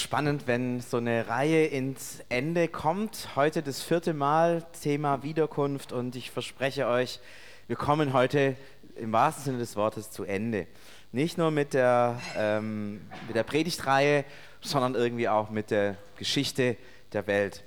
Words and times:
spannend, 0.00 0.46
wenn 0.46 0.80
so 0.80 0.96
eine 0.96 1.28
Reihe 1.28 1.66
ins 1.66 2.20
Ende 2.28 2.68
kommt. 2.68 3.28
Heute 3.36 3.62
das 3.62 3.82
vierte 3.82 4.14
Mal 4.14 4.64
Thema 4.82 5.22
Wiederkunft 5.22 5.92
und 5.92 6.16
ich 6.16 6.30
verspreche 6.30 6.86
euch, 6.86 7.20
wir 7.68 7.76
kommen 7.76 8.12
heute 8.12 8.56
im 8.96 9.12
wahrsten 9.12 9.44
Sinne 9.44 9.58
des 9.58 9.76
Wortes 9.76 10.10
zu 10.10 10.24
Ende. 10.24 10.66
Nicht 11.12 11.38
nur 11.38 11.50
mit 11.50 11.74
der, 11.74 12.20
ähm, 12.36 13.02
mit 13.26 13.36
der 13.36 13.42
Predigtreihe, 13.42 14.24
sondern 14.60 14.94
irgendwie 14.94 15.28
auch 15.28 15.50
mit 15.50 15.70
der 15.70 15.96
Geschichte 16.16 16.76
der 17.12 17.26
Welt. 17.26 17.62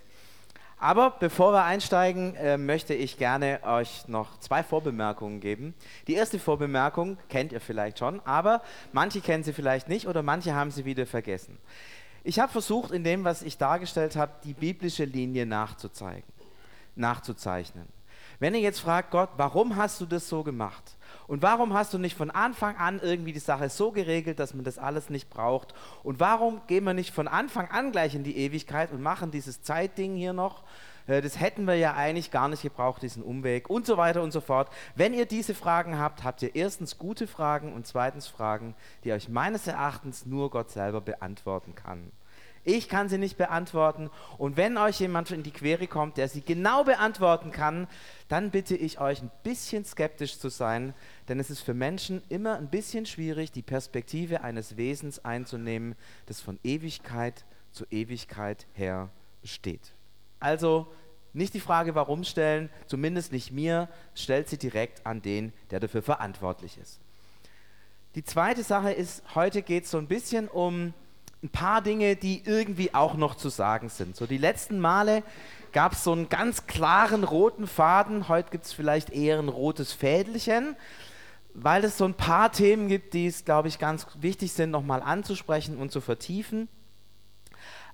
Aber 0.80 1.12
bevor 1.12 1.54
wir 1.54 1.64
einsteigen, 1.64 2.36
äh, 2.36 2.58
möchte 2.58 2.94
ich 2.94 3.18
gerne 3.18 3.60
euch 3.64 4.08
noch 4.08 4.40
zwei 4.40 4.64
Vorbemerkungen 4.64 5.40
geben. 5.40 5.76
Die 6.08 6.16
erste 6.16 6.40
Vorbemerkung 6.40 7.18
kennt 7.30 7.54
ihr 7.54 7.62
vielleicht 7.62 8.00
schon, 8.00 8.20
aber 8.26 8.62
manche 8.92 9.22
kennen 9.22 9.44
sie 9.44 9.54
vielleicht 9.54 9.88
nicht 9.88 10.08
oder 10.08 10.24
manche 10.24 10.56
haben 10.56 10.72
sie 10.72 10.84
wieder 10.84 11.06
vergessen. 11.06 11.58
Ich 12.24 12.40
habe 12.40 12.52
versucht, 12.52 12.92
in 12.92 13.04
dem, 13.04 13.24
was 13.24 13.42
ich 13.42 13.58
dargestellt 13.58 14.16
habe, 14.16 14.32
die 14.44 14.54
biblische 14.54 15.04
Linie 15.04 15.46
nachzuzeigen, 15.46 16.24
nachzuzeichnen. 16.96 17.88
Wenn 18.40 18.56
ihr 18.56 18.62
jetzt 18.62 18.80
fragt, 18.80 19.12
Gott, 19.12 19.30
warum 19.38 19.76
hast 19.76 20.02
du 20.02 20.06
das 20.06 20.28
so 20.28 20.44
gemacht? 20.44 20.98
Und 21.28 21.42
warum 21.42 21.74
hast 21.74 21.94
du 21.94 21.98
nicht 21.98 22.18
von 22.18 22.32
Anfang 22.32 22.76
an 22.78 23.00
irgendwie 23.02 23.34
die 23.34 23.40
Sache 23.40 23.70
so 23.70 23.92
geregelt, 23.92 24.40
dass 24.40 24.54
man 24.54 24.64
das 24.64 24.78
alles 24.78 25.10
nicht 25.10 25.30
braucht? 25.30 25.74
Und 26.04 26.20
warum 26.20 26.62
gehen 26.68 26.84
wir 26.84 26.94
nicht 26.94 27.14
von 27.14 27.28
Anfang 27.28 27.70
an 27.70 27.92
gleich 27.92 28.16
in 28.16 28.24
die 28.24 28.38
Ewigkeit 28.38 28.92
und 28.92 29.02
machen 29.02 29.32
dieses 29.32 29.62
Zeitding 29.62 30.16
hier 30.16 30.34
noch? 30.34 30.64
Äh, 31.08 31.22
das 31.22 31.40
hätten 31.40 31.66
wir 31.66 31.76
ja 31.76 31.94
eigentlich 31.94 32.32
gar 32.32 32.48
nicht 32.48 32.62
gebraucht, 32.62 33.02
diesen 33.02 33.24
Umweg 33.24 33.70
und 33.70 33.86
so 33.86 33.98
weiter 33.98 34.22
und 34.22 34.32
so 34.32 34.42
fort. 34.42 34.70
Wenn 34.96 35.14
ihr 35.14 35.26
diese 35.26 35.56
Fragen 35.56 36.00
habt, 36.00 36.24
habt 36.24 36.42
ihr 36.42 36.56
erstens 36.56 36.98
gute 36.98 37.28
Fragen 37.28 37.74
und 37.74 37.88
zweitens 37.88 38.28
Fragen, 38.28 38.76
die 39.04 39.14
euch 39.14 39.30
meines 39.30 39.68
Erachtens 39.68 40.26
nur 40.26 40.50
Gott 40.50 40.72
selber 40.72 41.02
beantworten 41.02 41.76
kann. 41.76 42.12
Ich 42.66 42.88
kann 42.88 43.10
sie 43.10 43.18
nicht 43.18 43.38
beantworten. 43.38 44.10
Und 44.38 44.56
wenn 44.56 44.78
euch 44.78 45.00
jemand 45.02 45.32
in 45.32 45.44
die 45.44 45.52
Quere 45.52 45.88
kommt, 45.88 46.18
der 46.18 46.30
sie 46.30 46.42
genau 46.42 46.86
beantworten 46.86 47.52
kann, 47.52 47.88
dann 48.30 48.52
bitte 48.52 48.76
ich 48.76 49.02
euch 49.02 49.22
ein 49.22 49.32
bisschen 49.44 49.84
skeptisch 49.84 50.40
zu 50.40 50.50
sein, 50.50 50.94
denn 51.28 51.40
es 51.40 51.50
ist 51.50 51.60
für 51.60 51.74
Menschen 51.74 52.22
immer 52.30 52.56
ein 52.56 52.70
bisschen 52.70 53.06
schwierig, 53.06 53.52
die 53.52 53.62
Perspektive 53.62 54.44
eines 54.44 54.78
Wesens 54.78 55.24
einzunehmen, 55.26 55.96
das 56.26 56.40
von 56.40 56.58
Ewigkeit 56.64 57.44
zu 57.72 57.86
Ewigkeit 57.92 58.66
her 58.74 59.10
besteht. 59.42 59.94
Also 60.44 60.88
nicht 61.32 61.54
die 61.54 61.62
Frage, 61.62 61.96
warum 61.96 62.26
stellen, 62.26 62.70
zumindest 62.86 63.32
nicht 63.32 63.52
mir, 63.52 63.88
stellt 64.14 64.50
sie 64.50 64.58
direkt 64.58 65.06
an 65.06 65.22
den, 65.22 65.54
der 65.72 65.80
dafür 65.80 66.04
verantwortlich 66.04 66.78
ist. 66.78 67.00
Die 68.16 68.26
zweite 68.26 68.62
Sache 68.62 68.92
ist, 68.92 69.24
heute 69.36 69.62
geht 69.62 69.86
es 69.86 69.92
so 69.92 69.98
ein 69.98 70.08
bisschen 70.08 70.50
um 70.50 70.94
ein 71.42 71.50
paar 71.50 71.82
Dinge, 71.82 72.18
die 72.18 72.44
irgendwie 72.46 72.94
auch 72.94 73.16
noch 73.16 73.36
zu 73.36 73.48
sagen 73.48 73.88
sind. 73.88 74.18
So 74.18 74.28
die 74.28 74.38
letzten 74.38 74.80
Male 74.80 75.24
gab 75.72 75.94
es 75.94 76.04
so 76.04 76.12
einen 76.12 76.28
ganz 76.28 76.68
klaren 76.68 77.24
roten 77.24 77.66
Faden, 77.66 78.28
heute 78.28 78.52
gibt 78.52 78.66
es 78.66 78.74
vielleicht 78.74 79.10
eher 79.10 79.40
ein 79.40 79.50
rotes 79.50 79.94
Fädelchen, 79.94 80.76
weil 81.54 81.86
es 81.86 81.98
so 81.98 82.04
ein 82.04 82.16
paar 82.16 82.52
Themen 82.52 82.90
gibt, 82.90 83.14
die 83.14 83.28
es, 83.28 83.46
glaube 83.46 83.70
ich, 83.70 83.80
ganz 83.80 84.08
wichtig 84.20 84.52
sind, 84.52 84.72
nochmal 84.72 85.02
anzusprechen 85.02 85.78
und 85.78 85.92
zu 85.92 86.02
vertiefen. 86.02 86.68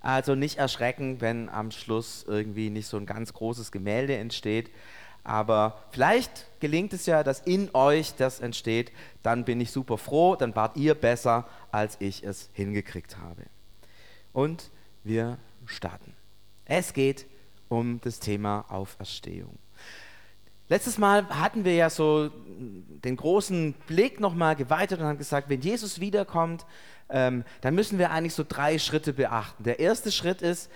Also 0.01 0.35
nicht 0.35 0.57
erschrecken, 0.57 1.21
wenn 1.21 1.49
am 1.49 1.71
Schluss 1.71 2.25
irgendwie 2.27 2.69
nicht 2.69 2.87
so 2.87 2.97
ein 2.97 3.05
ganz 3.05 3.33
großes 3.33 3.71
Gemälde 3.71 4.15
entsteht. 4.15 4.71
Aber 5.23 5.83
vielleicht 5.91 6.47
gelingt 6.59 6.93
es 6.93 7.05
ja, 7.05 7.23
dass 7.23 7.41
in 7.41 7.69
euch 7.73 8.15
das 8.15 8.39
entsteht. 8.39 8.91
Dann 9.21 9.45
bin 9.45 9.59
ich 9.59 9.71
super 9.71 9.97
froh, 9.97 10.35
dann 10.35 10.55
wart 10.55 10.77
ihr 10.77 10.95
besser, 10.95 11.47
als 11.71 11.97
ich 11.99 12.23
es 12.23 12.49
hingekriegt 12.53 13.17
habe. 13.17 13.43
Und 14.31 14.71
wir 15.03 15.37
starten. 15.65 16.13
Es 16.65 16.93
geht 16.93 17.25
um 17.67 17.99
das 18.01 18.19
Thema 18.19 18.65
Auferstehung. 18.69 19.57
Letztes 20.69 20.99
Mal 20.99 21.27
hatten 21.29 21.65
wir 21.65 21.73
ja 21.73 21.89
so 21.89 22.29
den 22.29 23.15
großen 23.15 23.73
Blick 23.87 24.19
nochmal 24.19 24.55
geweitet 24.55 24.99
und 24.99 25.05
haben 25.07 25.17
gesagt, 25.17 25.49
wenn 25.49 25.61
Jesus 25.61 25.99
wiederkommt, 25.99 26.65
ähm, 27.09 27.43
dann 27.61 27.75
müssen 27.75 27.99
wir 27.99 28.11
eigentlich 28.11 28.35
so 28.35 28.45
drei 28.47 28.79
Schritte 28.79 29.13
beachten. 29.13 29.63
Der 29.63 29.79
erste 29.79 30.11
Schritt 30.11 30.41
ist, 30.41 30.69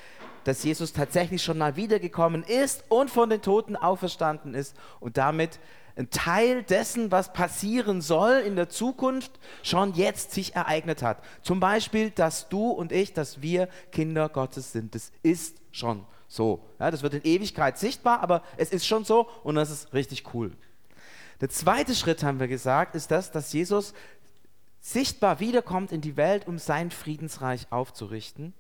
dass 0.44 0.64
Jesus 0.64 0.94
tatsächlich 0.94 1.42
schon 1.42 1.58
mal 1.58 1.76
wiedergekommen 1.76 2.44
ist 2.44 2.84
und 2.90 3.10
von 3.10 3.30
den 3.30 3.42
Toten 3.42 3.76
auferstanden 3.76 4.56
ist 4.56 4.76
und 5.00 5.18
damit 5.18 5.60
ein 5.96 6.10
Teil 6.10 6.64
dessen, 6.64 7.12
was 7.12 7.34
passieren 7.34 8.02
soll 8.02 8.42
in 8.46 8.56
der 8.56 8.68
Zukunft, 8.68 9.32
schon 9.62 9.94
jetzt 9.94 10.32
sich 10.32 10.56
ereignet 10.56 11.04
hat. 11.04 11.24
Zum 11.44 11.60
Beispiel, 11.60 12.10
dass 12.10 12.50
du 12.50 12.72
und 12.72 12.92
ich, 12.92 13.14
dass 13.14 13.42
wir 13.42 13.70
Kinder 13.92 14.28
Gottes 14.30 14.72
sind. 14.72 14.96
Das 14.96 15.12
ist 15.22 15.58
schon 15.72 16.06
so. 16.28 16.66
Ja, 16.80 16.90
das 16.90 17.04
wird 17.04 17.14
in 17.14 17.24
Ewigkeit 17.24 17.78
sichtbar, 17.78 18.22
aber 18.22 18.42
es 18.58 18.72
ist 18.72 18.88
schon 18.88 19.06
so 19.06 19.30
und 19.44 19.56
das 19.56 19.70
ist 19.70 19.94
richtig 19.94 20.34
cool. 20.34 20.52
Der 21.42 21.50
zweite 21.50 21.94
Schritt, 21.94 22.24
haben 22.24 22.40
wir 22.40 22.48
gesagt, 22.48 22.96
ist 22.96 23.12
das, 23.12 23.32
dass 23.32 23.54
Jesus 23.54 23.94
sichtbar 24.84 25.40
wiederkommt 25.40 25.94
in 25.94 26.02
die 26.02 26.18
Welt, 26.18 26.46
um 26.46 26.60
sein 26.60 26.92
Friedensreich 26.92 27.68
aufzurichten. 27.72 28.54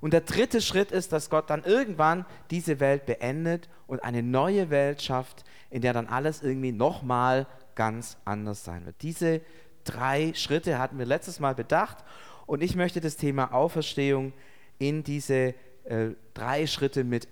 Und 0.00 0.12
der 0.12 0.22
dritte 0.22 0.60
Schritt 0.60 0.90
ist, 0.90 1.12
dass 1.12 1.30
Gott 1.30 1.48
dann 1.48 1.62
irgendwann 1.62 2.26
diese 2.50 2.80
Welt 2.80 3.06
beendet 3.06 3.68
und 3.86 4.02
eine 4.02 4.22
neue 4.22 4.70
Welt 4.70 5.00
schafft, 5.00 5.44
in 5.70 5.80
der 5.80 5.92
dann 5.92 6.08
alles 6.08 6.42
irgendwie 6.42 6.72
nochmal 6.72 7.46
ganz 7.76 8.16
anders 8.24 8.64
sein 8.64 8.84
wird. 8.84 8.96
Diese 9.02 9.40
drei 9.84 10.32
Schritte 10.34 10.78
hatten 10.80 10.98
wir 10.98 11.06
letztes 11.06 11.38
Mal 11.38 11.54
bedacht 11.54 11.98
und 12.46 12.60
ich 12.62 12.74
möchte 12.74 13.00
das 13.00 13.16
Thema 13.16 13.52
Auferstehung 13.52 14.32
in 14.78 15.04
diese 15.04 15.54
äh, 15.84 16.10
drei 16.34 16.66
Schritte 16.66 17.04
mit 17.04 17.28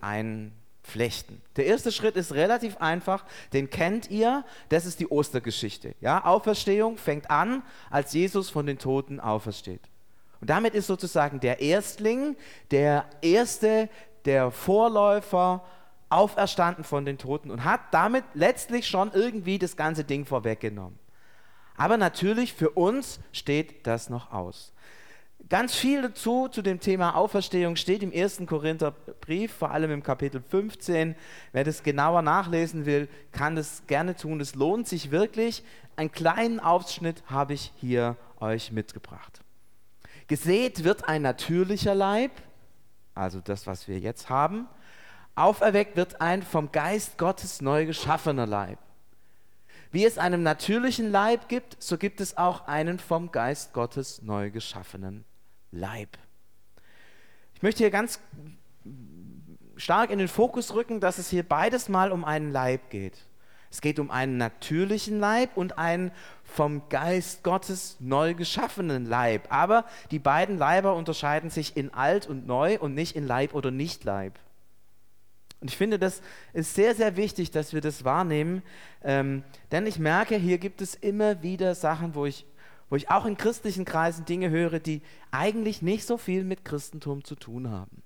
einflechten. 0.84 1.40
Der 1.56 1.66
erste 1.66 1.92
Schritt 1.92 2.16
ist 2.16 2.32
relativ 2.32 2.76
einfach, 2.78 3.24
den 3.52 3.70
kennt 3.70 4.10
ihr, 4.10 4.44
das 4.68 4.86
ist 4.86 5.00
die 5.00 5.08
Ostergeschichte. 5.08 5.94
Ja, 6.00 6.24
Auferstehung 6.24 6.96
fängt 6.96 7.30
an, 7.30 7.62
als 7.90 8.12
Jesus 8.12 8.50
von 8.50 8.66
den 8.66 8.78
Toten 8.78 9.20
aufersteht. 9.20 9.82
Und 10.40 10.50
damit 10.50 10.74
ist 10.74 10.86
sozusagen 10.86 11.40
der 11.40 11.60
Erstling, 11.60 12.36
der 12.70 13.04
Erste, 13.20 13.88
der 14.24 14.50
Vorläufer 14.50 15.64
auferstanden 16.08 16.82
von 16.82 17.04
den 17.04 17.18
Toten 17.18 17.50
und 17.50 17.64
hat 17.64 17.80
damit 17.92 18.24
letztlich 18.34 18.88
schon 18.88 19.12
irgendwie 19.12 19.58
das 19.58 19.76
ganze 19.76 20.02
Ding 20.02 20.24
vorweggenommen. 20.24 20.98
Aber 21.76 21.96
natürlich 21.96 22.52
für 22.52 22.70
uns 22.70 23.20
steht 23.32 23.86
das 23.86 24.10
noch 24.10 24.32
aus. 24.32 24.72
Ganz 25.48 25.74
viel 25.74 26.02
dazu 26.02 26.46
zu 26.46 26.62
dem 26.62 26.78
Thema 26.78 27.16
Auferstehung 27.16 27.74
steht 27.74 28.04
im 28.04 28.12
ersten 28.12 28.46
Korintherbrief, 28.46 29.52
vor 29.52 29.72
allem 29.72 29.90
im 29.90 30.02
Kapitel 30.02 30.40
15. 30.40 31.16
Wer 31.52 31.64
das 31.64 31.82
genauer 31.82 32.22
nachlesen 32.22 32.86
will, 32.86 33.08
kann 33.32 33.56
das 33.56 33.82
gerne 33.88 34.14
tun. 34.14 34.40
Es 34.40 34.54
lohnt 34.54 34.86
sich 34.86 35.10
wirklich. 35.10 35.64
Einen 35.96 36.12
kleinen 36.12 36.60
Ausschnitt 36.60 37.24
habe 37.26 37.54
ich 37.54 37.72
hier 37.80 38.16
euch 38.38 38.70
mitgebracht. 38.70 39.40
Gesät 40.28 40.84
wird 40.84 41.08
ein 41.08 41.22
natürlicher 41.22 41.96
Leib, 41.96 42.30
also 43.16 43.40
das, 43.40 43.66
was 43.66 43.88
wir 43.88 43.98
jetzt 43.98 44.28
haben. 44.28 44.68
Auferweckt 45.34 45.96
wird 45.96 46.20
ein 46.20 46.42
vom 46.42 46.70
Geist 46.70 47.18
Gottes 47.18 47.60
neu 47.60 47.86
geschaffener 47.86 48.46
Leib. 48.46 48.78
Wie 49.90 50.04
es 50.04 50.18
einen 50.18 50.44
natürlichen 50.44 51.10
Leib 51.10 51.48
gibt, 51.48 51.82
so 51.82 51.98
gibt 51.98 52.20
es 52.20 52.36
auch 52.36 52.68
einen 52.68 53.00
vom 53.00 53.32
Geist 53.32 53.72
Gottes 53.72 54.22
neu 54.22 54.52
geschaffenen 54.52 55.24
Leib. 55.70 56.18
Ich 57.54 57.62
möchte 57.62 57.78
hier 57.78 57.90
ganz 57.90 58.20
stark 59.76 60.10
in 60.10 60.18
den 60.18 60.28
Fokus 60.28 60.74
rücken, 60.74 61.00
dass 61.00 61.18
es 61.18 61.30
hier 61.30 61.42
beides 61.42 61.88
mal 61.88 62.12
um 62.12 62.24
einen 62.24 62.52
Leib 62.52 62.90
geht. 62.90 63.18
Es 63.70 63.80
geht 63.80 64.00
um 64.00 64.10
einen 64.10 64.36
natürlichen 64.36 65.20
Leib 65.20 65.56
und 65.56 65.78
einen 65.78 66.10
vom 66.42 66.88
Geist 66.88 67.44
Gottes 67.44 67.96
neu 68.00 68.34
geschaffenen 68.34 69.06
Leib. 69.06 69.46
Aber 69.50 69.84
die 70.10 70.18
beiden 70.18 70.58
Leiber 70.58 70.96
unterscheiden 70.96 71.50
sich 71.50 71.76
in 71.76 71.94
alt 71.94 72.26
und 72.26 72.46
neu 72.46 72.78
und 72.78 72.94
nicht 72.94 73.14
in 73.14 73.26
Leib 73.26 73.54
oder 73.54 73.70
nicht 73.70 74.04
Leib. 74.04 74.38
Und 75.60 75.70
ich 75.70 75.76
finde, 75.76 75.98
das 75.98 76.22
ist 76.52 76.74
sehr, 76.74 76.94
sehr 76.94 77.16
wichtig, 77.16 77.50
dass 77.50 77.74
wir 77.74 77.82
das 77.82 78.04
wahrnehmen, 78.04 78.62
ähm, 79.04 79.44
denn 79.70 79.86
ich 79.86 79.98
merke, 79.98 80.36
hier 80.36 80.56
gibt 80.56 80.80
es 80.80 80.94
immer 80.94 81.42
wieder 81.42 81.74
Sachen, 81.74 82.14
wo 82.14 82.24
ich 82.24 82.46
wo 82.90 82.96
ich 82.96 83.08
auch 83.10 83.24
in 83.24 83.36
christlichen 83.36 83.84
Kreisen 83.84 84.26
Dinge 84.26 84.50
höre, 84.50 84.80
die 84.80 85.00
eigentlich 85.30 85.80
nicht 85.80 86.06
so 86.06 86.18
viel 86.18 86.44
mit 86.44 86.64
Christentum 86.64 87.24
zu 87.24 87.36
tun 87.36 87.70
haben. 87.70 88.02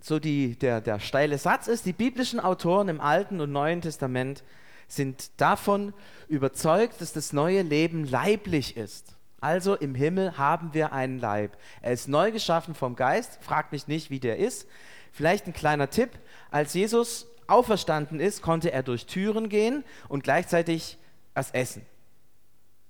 So 0.00 0.18
die, 0.18 0.58
der, 0.58 0.80
der 0.80 0.98
steile 0.98 1.38
Satz 1.38 1.68
ist, 1.68 1.86
die 1.86 1.92
biblischen 1.92 2.40
Autoren 2.40 2.88
im 2.88 3.00
Alten 3.00 3.40
und 3.40 3.52
Neuen 3.52 3.82
Testament 3.82 4.42
sind 4.88 5.40
davon 5.40 5.94
überzeugt, 6.26 7.00
dass 7.00 7.12
das 7.12 7.32
neue 7.32 7.62
Leben 7.62 8.04
leiblich 8.04 8.76
ist. 8.76 9.16
Also 9.40 9.74
im 9.74 9.94
Himmel 9.94 10.38
haben 10.38 10.74
wir 10.74 10.92
einen 10.92 11.18
Leib. 11.18 11.56
Er 11.82 11.92
ist 11.92 12.08
neu 12.08 12.32
geschaffen 12.32 12.74
vom 12.74 12.96
Geist. 12.96 13.42
Fragt 13.42 13.72
mich 13.72 13.88
nicht, 13.88 14.10
wie 14.10 14.20
der 14.20 14.38
ist. 14.38 14.66
Vielleicht 15.12 15.46
ein 15.46 15.52
kleiner 15.52 15.90
Tipp. 15.90 16.10
Als 16.50 16.74
Jesus 16.74 17.26
auferstanden 17.46 18.20
ist, 18.20 18.42
konnte 18.42 18.72
er 18.72 18.82
durch 18.82 19.06
Türen 19.06 19.48
gehen 19.48 19.84
und 20.08 20.24
gleichzeitig 20.24 20.98
was 21.34 21.50
essen. 21.50 21.84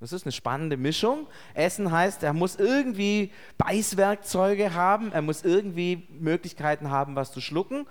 Das 0.02 0.12
ist 0.12 0.25
eine 0.26 0.32
spannende 0.32 0.76
Mischung. 0.76 1.28
Essen 1.54 1.93
heißt, 1.93 2.25
er 2.25 2.32
muss 2.32 2.56
irgendwie 2.56 3.31
Beißwerkzeuge 3.56 4.75
haben, 4.75 5.12
er 5.12 5.22
muss 5.22 5.44
irgendwie 5.44 6.08
Möglichkeiten 6.10 6.90
haben, 6.90 7.14
was 7.14 7.31
zu 7.31 7.40
schlucken. 7.40 7.87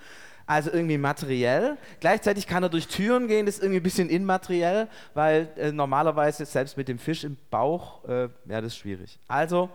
Also 0.45 0.71
irgendwie 0.71 0.97
materiell. 0.97 1.77
Gleichzeitig 2.01 2.47
kann 2.47 2.63
er 2.63 2.67
durch 2.67 2.89
Türen 2.89 3.29
gehen, 3.29 3.45
das 3.45 3.55
ist 3.55 3.63
irgendwie 3.63 3.79
ein 3.79 3.83
bisschen 3.83 4.09
immateriell, 4.09 4.89
weil 5.13 5.47
äh, 5.55 5.71
normalerweise 5.71 6.45
selbst 6.45 6.75
mit 6.75 6.89
dem 6.89 6.99
Fisch 6.99 7.23
im 7.23 7.37
Bauch 7.49 8.03
äh, 8.03 8.27
wäre 8.43 8.61
das 8.63 8.75
schwierig. 8.75 9.17
Also 9.29 9.69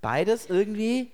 beides 0.00 0.46
irgendwie 0.46 1.10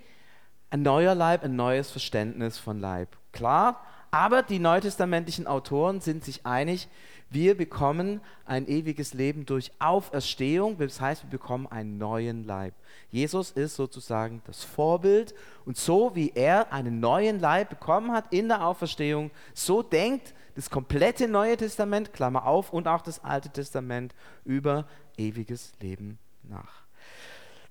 ein 0.70 0.82
neuer 0.82 1.16
Leib, 1.16 1.42
ein 1.42 1.56
neues 1.56 1.90
Verständnis 1.90 2.58
von 2.58 2.78
Leib. 2.78 3.08
Klar, 3.32 3.84
aber 4.12 4.44
die 4.44 4.60
neutestamentlichen 4.60 5.48
Autoren 5.48 6.00
sind 6.00 6.24
sich 6.24 6.46
einig, 6.46 6.86
wir 7.34 7.56
bekommen 7.56 8.20
ein 8.46 8.66
ewiges 8.68 9.12
Leben 9.12 9.44
durch 9.44 9.72
Auferstehung, 9.78 10.78
das 10.78 11.00
heißt, 11.00 11.24
wir 11.24 11.30
bekommen 11.30 11.66
einen 11.66 11.98
neuen 11.98 12.46
Leib. 12.46 12.74
Jesus 13.10 13.50
ist 13.50 13.76
sozusagen 13.76 14.40
das 14.46 14.64
Vorbild 14.64 15.34
und 15.64 15.76
so 15.76 16.14
wie 16.14 16.32
er 16.34 16.72
einen 16.72 17.00
neuen 17.00 17.40
Leib 17.40 17.70
bekommen 17.70 18.12
hat 18.12 18.32
in 18.32 18.48
der 18.48 18.64
Auferstehung, 18.64 19.30
so 19.52 19.82
denkt 19.82 20.34
das 20.54 20.70
komplette 20.70 21.28
Neue 21.28 21.56
Testament, 21.56 22.12
Klammer 22.12 22.46
auf, 22.46 22.72
und 22.72 22.86
auch 22.86 23.02
das 23.02 23.22
Alte 23.24 23.50
Testament 23.50 24.14
über 24.44 24.86
ewiges 25.16 25.72
Leben 25.80 26.18
nach. 26.44 26.84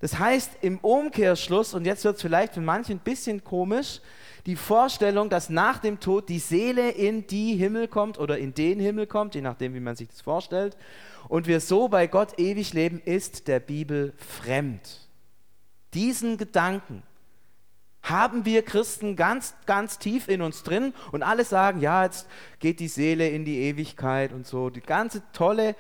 Das 0.01 0.19
heißt 0.19 0.57
im 0.61 0.79
Umkehrschluss, 0.79 1.73
und 1.73 1.85
jetzt 1.85 2.03
wird 2.03 2.17
es 2.17 2.21
vielleicht 2.21 2.55
für 2.55 2.61
manche 2.61 2.91
ein 2.91 2.99
bisschen 2.99 3.41
komisch, 3.41 4.01
die 4.45 4.55
Vorstellung, 4.55 5.29
dass 5.29 5.49
nach 5.49 5.79
dem 5.79 5.99
Tod 5.99 6.27
die 6.27 6.39
Seele 6.39 6.89
in 6.89 7.27
die 7.27 7.55
Himmel 7.55 7.87
kommt 7.87 8.19
oder 8.19 8.37
in 8.37 8.53
den 8.53 8.79
Himmel 8.79 9.07
kommt, 9.07 9.35
je 9.35 9.41
nachdem, 9.41 9.73
wie 9.73 9.79
man 9.79 9.95
sich 9.95 10.09
das 10.09 10.21
vorstellt, 10.21 10.75
und 11.29 11.47
wir 11.47 11.61
so 11.61 11.87
bei 11.87 12.07
Gott 12.07 12.37
ewig 12.37 12.73
leben, 12.73 13.01
ist 13.03 13.47
der 13.47 13.59
Bibel 13.59 14.13
fremd. 14.17 15.07
Diesen 15.93 16.37
Gedanken 16.37 17.03
haben 18.01 18.43
wir 18.43 18.63
Christen 18.63 19.15
ganz, 19.15 19.55
ganz 19.65 19.97
tief 19.97 20.27
in 20.27 20.41
uns 20.41 20.63
drin 20.63 20.93
und 21.13 21.23
alle 21.23 21.45
sagen, 21.45 21.79
ja, 21.79 22.03
jetzt 22.03 22.27
geht 22.59 22.81
die 22.81 22.89
Seele 22.89 23.29
in 23.29 23.45
die 23.45 23.59
Ewigkeit 23.59 24.33
und 24.33 24.45
so. 24.45 24.69
Die 24.69 24.81
ganze 24.81 25.23
tolle 25.31 25.75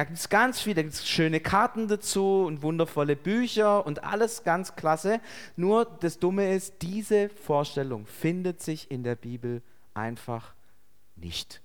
da 0.00 0.04
gibt 0.04 0.18
es 0.18 0.30
ganz 0.30 0.62
viele, 0.62 0.76
da 0.76 0.82
gibt 0.82 0.94
es 0.94 1.06
schöne 1.06 1.40
Karten 1.40 1.86
dazu 1.86 2.46
und 2.46 2.62
wundervolle 2.62 3.16
Bücher 3.16 3.84
und 3.84 4.02
alles 4.02 4.44
ganz 4.44 4.74
klasse. 4.74 5.20
Nur 5.56 5.84
das 5.84 6.18
Dumme 6.18 6.54
ist, 6.54 6.80
diese 6.80 7.28
Vorstellung 7.28 8.06
findet 8.06 8.62
sich 8.62 8.90
in 8.90 9.02
der 9.02 9.14
Bibel 9.14 9.60
einfach 9.92 10.54
nicht. 11.16 11.60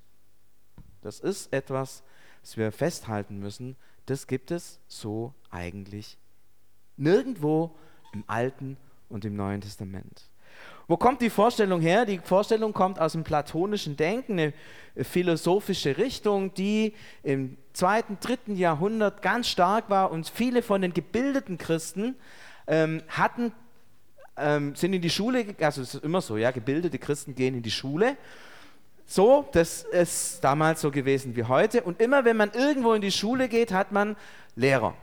Das 1.02 1.22
ist 1.22 1.54
etwas, 1.54 2.04
was 2.42 2.58
wir 2.58 2.74
festhalten 2.74 3.40
müssen. 3.40 3.78
Das 4.06 4.28
gibt 4.28 4.52
es 4.52 4.82
so 4.90 5.34
eigentlich 5.50 6.18
nirgendwo 6.98 7.74
im 8.12 8.26
Alten 8.28 8.76
und 9.08 9.24
im 9.24 9.38
Neuen 9.38 9.62
Testament. 9.62 10.30
Wo 10.88 10.98
kommt 10.98 11.22
die 11.22 11.32
Vorstellung 11.32 11.82
her? 11.82 12.06
Die 12.06 12.20
Vorstellung 12.20 12.74
kommt 12.74 13.00
aus 13.00 13.14
dem 13.14 13.24
platonischen 13.24 13.98
Denken, 13.98 14.40
eine 14.40 14.54
philosophische 14.98 15.98
Richtung, 15.98 16.54
die 16.54 16.94
im 17.24 17.58
zweiten, 17.74 18.18
dritten 18.22 18.56
Jahrhundert 18.56 19.22
ganz 19.22 19.48
stark 19.48 19.90
war 19.90 20.12
und 20.12 20.30
viele 20.30 20.62
von 20.62 20.82
den 20.82 20.94
gebildeten 20.94 21.58
Christen 21.58 22.16
ähm, 22.68 23.02
hatten, 23.10 23.52
ähm, 24.38 24.76
sind 24.76 24.94
in 24.94 25.02
die 25.02 25.10
Schule, 25.10 25.56
also 25.60 25.82
es 25.82 25.96
ist 25.96 26.04
immer 26.04 26.22
so, 26.22 26.38
ja, 26.38 26.52
gebildete 26.52 27.00
Christen 27.00 27.34
gehen 27.34 27.56
in 27.56 27.64
die 27.64 27.72
Schule. 27.72 28.16
So, 29.08 29.48
das 29.52 29.84
ist 29.84 30.44
damals 30.44 30.82
so 30.82 30.92
gewesen 30.92 31.36
wie 31.36 31.44
heute. 31.44 31.84
Und 31.84 32.02
immer 32.02 32.26
wenn 32.26 32.38
man 32.38 32.52
irgendwo 32.52 32.94
in 32.94 33.02
die 33.02 33.12
Schule 33.12 33.50
geht, 33.50 33.72
hat 33.72 33.92
man 33.92 34.16
Lehrer. 34.56 34.96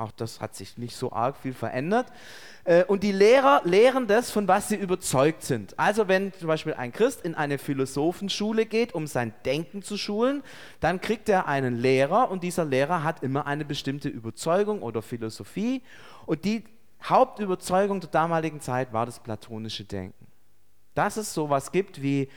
Auch 0.00 0.12
das 0.12 0.40
hat 0.40 0.54
sich 0.54 0.78
nicht 0.78 0.96
so 0.96 1.12
arg 1.12 1.36
viel 1.36 1.52
verändert. 1.52 2.06
Äh, 2.64 2.84
und 2.84 3.02
die 3.02 3.12
Lehrer 3.12 3.60
lehren 3.64 4.06
das, 4.06 4.30
von 4.30 4.48
was 4.48 4.68
sie 4.68 4.76
überzeugt 4.76 5.42
sind. 5.42 5.78
Also 5.78 6.08
wenn 6.08 6.32
zum 6.32 6.48
Beispiel 6.48 6.72
ein 6.72 6.90
Christ 6.90 7.22
in 7.22 7.34
eine 7.34 7.58
Philosophenschule 7.58 8.64
geht, 8.64 8.94
um 8.94 9.06
sein 9.06 9.34
Denken 9.44 9.82
zu 9.82 9.98
schulen, 9.98 10.42
dann 10.80 11.02
kriegt 11.02 11.28
er 11.28 11.48
einen 11.48 11.76
Lehrer 11.76 12.30
und 12.30 12.42
dieser 12.42 12.64
Lehrer 12.64 13.04
hat 13.04 13.22
immer 13.22 13.46
eine 13.46 13.66
bestimmte 13.66 14.08
Überzeugung 14.08 14.80
oder 14.80 15.02
Philosophie. 15.02 15.82
Und 16.24 16.46
die 16.46 16.64
Hauptüberzeugung 17.04 18.00
der 18.00 18.08
damaligen 18.08 18.60
Zeit 18.60 18.94
war 18.94 19.04
das 19.04 19.20
platonische 19.20 19.84
Denken. 19.84 20.26
Dass 20.94 21.18
es 21.18 21.34
sowas 21.34 21.72
gibt 21.72 22.00
wie 22.00 22.30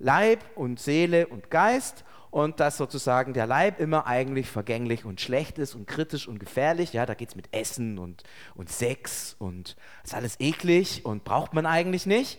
Leib 0.00 0.40
und 0.56 0.80
Seele 0.80 1.28
und 1.28 1.50
Geist 1.50 2.04
und 2.36 2.60
dass 2.60 2.76
sozusagen 2.76 3.32
der 3.32 3.46
Leib 3.46 3.80
immer 3.80 4.06
eigentlich 4.06 4.46
vergänglich 4.46 5.06
und 5.06 5.22
schlecht 5.22 5.56
ist 5.56 5.74
und 5.74 5.86
kritisch 5.86 6.28
und 6.28 6.38
gefährlich. 6.38 6.92
Ja, 6.92 7.06
da 7.06 7.14
geht 7.14 7.30
es 7.30 7.34
mit 7.34 7.48
Essen 7.50 7.98
und, 7.98 8.24
und 8.54 8.68
Sex 8.68 9.36
und 9.38 9.74
ist 10.04 10.14
alles 10.14 10.38
eklig 10.38 11.06
und 11.06 11.24
braucht 11.24 11.54
man 11.54 11.64
eigentlich 11.64 12.04
nicht. 12.04 12.38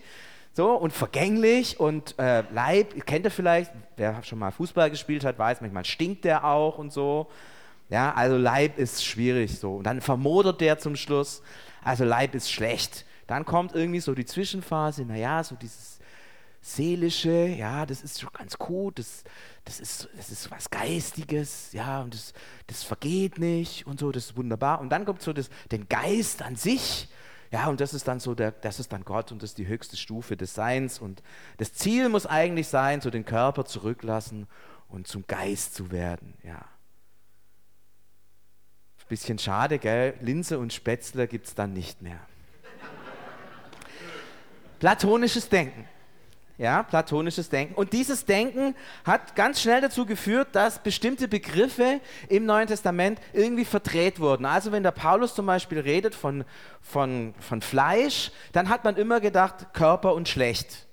So, 0.52 0.70
und 0.70 0.92
vergänglich 0.92 1.80
und 1.80 2.16
äh, 2.16 2.44
Leib, 2.52 3.06
kennt 3.06 3.24
ihr 3.24 3.32
vielleicht, 3.32 3.72
wer 3.96 4.22
schon 4.22 4.38
mal 4.38 4.52
Fußball 4.52 4.88
gespielt 4.88 5.24
hat, 5.24 5.36
weiß, 5.36 5.62
manchmal 5.62 5.84
stinkt 5.84 6.24
der 6.24 6.44
auch 6.44 6.78
und 6.78 6.92
so. 6.92 7.26
Ja, 7.88 8.14
also 8.14 8.36
Leib 8.36 8.78
ist 8.78 9.04
schwierig 9.04 9.58
so. 9.58 9.78
Und 9.78 9.84
dann 9.84 10.00
vermodert 10.00 10.60
der 10.60 10.78
zum 10.78 10.94
Schluss. 10.94 11.42
Also 11.82 12.04
Leib 12.04 12.36
ist 12.36 12.52
schlecht. 12.52 13.04
Dann 13.26 13.44
kommt 13.44 13.74
irgendwie 13.74 13.98
so 13.98 14.14
die 14.14 14.26
Zwischenphase, 14.26 15.04
naja, 15.04 15.42
so 15.42 15.56
dieses 15.56 15.97
Seelische, 16.60 17.46
ja, 17.46 17.86
das 17.86 18.02
ist 18.02 18.20
schon 18.20 18.32
ganz 18.32 18.58
gut, 18.58 18.98
das, 18.98 19.24
das, 19.64 19.80
ist, 19.80 20.08
das 20.16 20.30
ist 20.30 20.50
was 20.50 20.70
Geistiges, 20.70 21.72
ja, 21.72 22.02
und 22.02 22.14
das, 22.14 22.32
das 22.66 22.82
vergeht 22.82 23.38
nicht 23.38 23.86
und 23.86 24.00
so, 24.00 24.10
das 24.10 24.26
ist 24.26 24.36
wunderbar. 24.36 24.80
Und 24.80 24.90
dann 24.90 25.04
kommt 25.04 25.22
so 25.22 25.32
das, 25.32 25.50
den 25.70 25.88
Geist 25.88 26.42
an 26.42 26.56
sich, 26.56 27.08
ja, 27.50 27.68
und 27.68 27.80
das 27.80 27.94
ist 27.94 28.08
dann 28.08 28.20
so, 28.20 28.34
der, 28.34 28.50
das 28.50 28.80
ist 28.80 28.92
dann 28.92 29.04
Gott 29.04 29.32
und 29.32 29.42
das 29.42 29.50
ist 29.50 29.58
die 29.58 29.66
höchste 29.66 29.96
Stufe 29.96 30.36
des 30.36 30.54
Seins. 30.54 30.98
Und 30.98 31.22
das 31.56 31.72
Ziel 31.72 32.08
muss 32.08 32.26
eigentlich 32.26 32.68
sein, 32.68 33.00
so 33.00 33.08
den 33.08 33.24
Körper 33.24 33.64
zurücklassen 33.64 34.46
und 34.88 35.06
zum 35.06 35.26
Geist 35.26 35.74
zu 35.74 35.90
werden, 35.90 36.34
ja. 36.42 36.64
Bisschen 39.08 39.38
schade, 39.38 39.78
gell? 39.78 40.12
Linse 40.20 40.58
und 40.58 40.70
Spätzle 40.74 41.28
gibt 41.28 41.46
es 41.46 41.54
dann 41.54 41.72
nicht 41.72 42.02
mehr. 42.02 42.20
Platonisches 44.80 45.48
Denken 45.48 45.88
ja, 46.58 46.82
platonisches 46.82 47.48
Denken. 47.48 47.74
Und 47.74 47.92
dieses 47.92 48.24
Denken 48.24 48.74
hat 49.04 49.36
ganz 49.36 49.62
schnell 49.62 49.80
dazu 49.80 50.04
geführt, 50.04 50.48
dass 50.52 50.82
bestimmte 50.82 51.28
Begriffe 51.28 52.00
im 52.28 52.46
Neuen 52.46 52.66
Testament 52.66 53.20
irgendwie 53.32 53.64
verdreht 53.64 54.18
wurden. 54.18 54.44
Also 54.44 54.72
wenn 54.72 54.82
der 54.82 54.90
Paulus 54.90 55.36
zum 55.36 55.46
Beispiel 55.46 55.78
redet 55.78 56.16
von, 56.16 56.44
von, 56.80 57.32
von 57.38 57.62
Fleisch, 57.62 58.32
dann 58.52 58.68
hat 58.68 58.82
man 58.82 58.96
immer 58.96 59.20
gedacht 59.20 59.72
Körper 59.72 60.14
und 60.14 60.28
schlecht. 60.28 60.88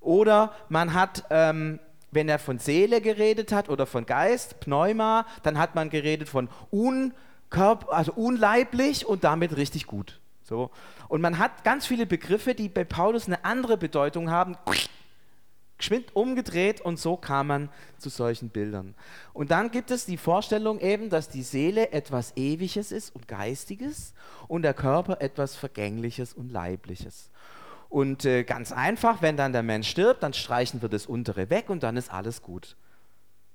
Oder 0.00 0.52
man 0.68 0.92
hat, 0.92 1.24
ähm, 1.30 1.80
wenn 2.10 2.28
er 2.28 2.38
von 2.38 2.58
Seele 2.58 3.00
geredet 3.00 3.52
hat 3.52 3.70
oder 3.70 3.86
von 3.86 4.04
Geist, 4.04 4.60
Pneuma, 4.60 5.24
dann 5.42 5.58
hat 5.58 5.74
man 5.74 5.88
geredet 5.88 6.28
von 6.28 6.50
unkörper, 6.70 7.92
also 7.92 8.12
unleiblich 8.12 9.06
und 9.06 9.24
damit 9.24 9.56
richtig 9.56 9.86
gut. 9.86 10.20
So. 10.42 10.70
Und 11.08 11.20
man 11.20 11.38
hat 11.38 11.64
ganz 11.64 11.86
viele 11.86 12.06
Begriffe, 12.06 12.54
die 12.54 12.68
bei 12.68 12.84
Paulus 12.84 13.26
eine 13.26 13.44
andere 13.44 13.76
Bedeutung 13.76 14.30
haben, 14.30 14.56
geschwind 15.78 16.16
umgedreht 16.16 16.80
und 16.80 16.98
so 16.98 17.16
kam 17.16 17.48
man 17.48 17.68
zu 17.98 18.08
solchen 18.08 18.48
Bildern. 18.48 18.94
Und 19.32 19.50
dann 19.50 19.70
gibt 19.70 19.90
es 19.90 20.06
die 20.06 20.16
Vorstellung 20.16 20.80
eben, 20.80 21.10
dass 21.10 21.28
die 21.28 21.42
Seele 21.42 21.92
etwas 21.92 22.36
Ewiges 22.36 22.92
ist 22.92 23.14
und 23.14 23.28
Geistiges 23.28 24.14
und 24.48 24.62
der 24.62 24.74
Körper 24.74 25.20
etwas 25.20 25.54
Vergängliches 25.56 26.32
und 26.32 26.50
Leibliches. 26.50 27.30
Und 27.88 28.24
äh, 28.24 28.42
ganz 28.44 28.72
einfach, 28.72 29.22
wenn 29.22 29.36
dann 29.36 29.52
der 29.52 29.62
Mensch 29.62 29.88
stirbt, 29.88 30.22
dann 30.22 30.32
streichen 30.32 30.82
wir 30.82 30.88
das 30.88 31.06
untere 31.06 31.50
weg 31.50 31.70
und 31.70 31.82
dann 31.82 31.96
ist 31.96 32.12
alles 32.12 32.42
gut. 32.42 32.76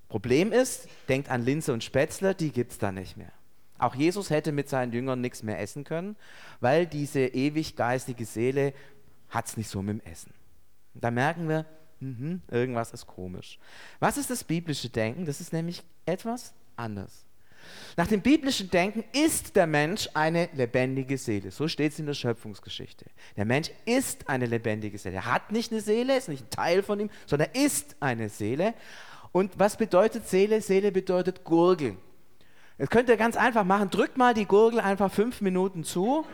Problem 0.07 0.51
ist, 0.51 0.87
denkt 1.09 1.29
an 1.29 1.43
Linse 1.43 1.73
und 1.73 1.83
Spätzle, 1.83 2.35
die 2.35 2.51
gibt 2.51 2.71
es 2.71 2.77
da 2.77 2.91
nicht 2.91 3.17
mehr. 3.17 3.31
Auch 3.81 3.95
Jesus 3.95 4.29
hätte 4.29 4.51
mit 4.51 4.69
seinen 4.69 4.93
Jüngern 4.93 5.21
nichts 5.21 5.41
mehr 5.41 5.59
essen 5.59 5.83
können, 5.83 6.15
weil 6.59 6.85
diese 6.85 7.21
ewig 7.21 7.75
geistige 7.75 8.25
Seele 8.25 8.73
hat 9.29 9.47
es 9.47 9.57
nicht 9.57 9.69
so 9.69 9.81
mit 9.81 9.99
dem 9.99 10.11
Essen. 10.11 10.33
Da 10.93 11.09
merken 11.09 11.49
wir, 11.49 11.65
mh, 11.99 12.41
irgendwas 12.51 12.93
ist 12.93 13.07
komisch. 13.07 13.57
Was 13.99 14.17
ist 14.17 14.29
das 14.29 14.43
biblische 14.43 14.89
Denken? 14.89 15.25
Das 15.25 15.41
ist 15.41 15.51
nämlich 15.51 15.81
etwas 16.05 16.53
anders. 16.75 17.25
Nach 17.97 18.05
dem 18.05 18.21
biblischen 18.21 18.69
Denken 18.69 19.03
ist 19.13 19.55
der 19.55 19.65
Mensch 19.65 20.09
eine 20.13 20.49
lebendige 20.53 21.17
Seele. 21.17 21.49
So 21.49 21.67
steht 21.67 21.93
es 21.93 21.99
in 21.99 22.05
der 22.05 22.13
Schöpfungsgeschichte. 22.13 23.05
Der 23.35 23.45
Mensch 23.45 23.71
ist 23.85 24.29
eine 24.29 24.45
lebendige 24.45 24.99
Seele. 24.99 25.15
Er 25.15 25.25
hat 25.25 25.51
nicht 25.51 25.71
eine 25.71 25.81
Seele, 25.81 26.17
ist 26.17 26.29
nicht 26.29 26.45
ein 26.45 26.49
Teil 26.51 26.83
von 26.83 26.99
ihm, 26.99 27.09
sondern 27.25 27.49
er 27.53 27.65
ist 27.65 27.95
eine 27.99 28.29
Seele. 28.29 28.75
Und 29.31 29.57
was 29.57 29.75
bedeutet 29.75 30.27
Seele? 30.27 30.61
Seele 30.61 30.91
bedeutet 30.91 31.43
Gurgel. 31.43 31.97
Das 32.81 32.89
könnt 32.89 33.09
ihr 33.09 33.17
ganz 33.17 33.37
einfach 33.37 33.63
machen. 33.63 33.91
Drückt 33.91 34.17
mal 34.17 34.33
die 34.33 34.45
Gurgel 34.45 34.79
einfach 34.79 35.11
fünf 35.11 35.41
Minuten 35.41 35.83
zu. 35.83 36.25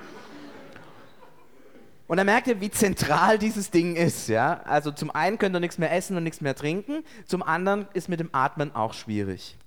Und 2.08 2.16
dann 2.16 2.26
merkt 2.26 2.48
ihr, 2.48 2.62
wie 2.62 2.72
zentral 2.72 3.38
dieses 3.38 3.70
Ding 3.70 3.98
ist. 3.98 4.30
Ja? 4.30 4.62
Also 4.64 4.92
zum 4.92 5.12
einen 5.12 5.40
könnt 5.40 5.54
ihr 5.58 5.60
nichts 5.60 5.78
mehr 5.78 5.92
essen 5.92 6.16
und 6.16 6.24
nichts 6.24 6.40
mehr 6.40 6.56
trinken, 6.56 7.04
zum 7.26 7.44
anderen 7.44 7.86
ist 7.94 8.08
mit 8.08 8.22
dem 8.22 8.30
Atmen 8.32 8.74
auch 8.74 8.94
schwierig. 8.94 9.58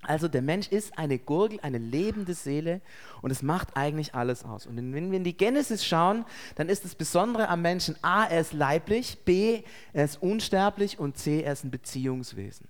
Also 0.00 0.26
der 0.26 0.40
Mensch 0.40 0.68
ist 0.68 0.96
eine 0.96 1.18
Gurgel, 1.18 1.60
eine 1.60 1.76
lebende 1.76 2.32
Seele 2.32 2.80
und 3.20 3.30
es 3.30 3.42
macht 3.42 3.76
eigentlich 3.76 4.14
alles 4.14 4.42
aus. 4.42 4.64
Und 4.64 4.78
wenn 4.78 5.10
wir 5.10 5.18
in 5.18 5.24
die 5.24 5.36
Genesis 5.36 5.84
schauen, 5.84 6.24
dann 6.54 6.70
ist 6.70 6.86
das 6.86 6.94
Besondere 6.94 7.50
am 7.50 7.60
Menschen 7.60 7.94
A, 8.00 8.24
er 8.24 8.40
ist 8.40 8.54
leiblich, 8.54 9.18
B, 9.26 9.64
er 9.92 10.06
ist 10.06 10.22
unsterblich 10.22 10.98
und 10.98 11.18
C, 11.18 11.42
er 11.42 11.52
ist 11.52 11.64
ein 11.64 11.70
Beziehungswesen. 11.70 12.68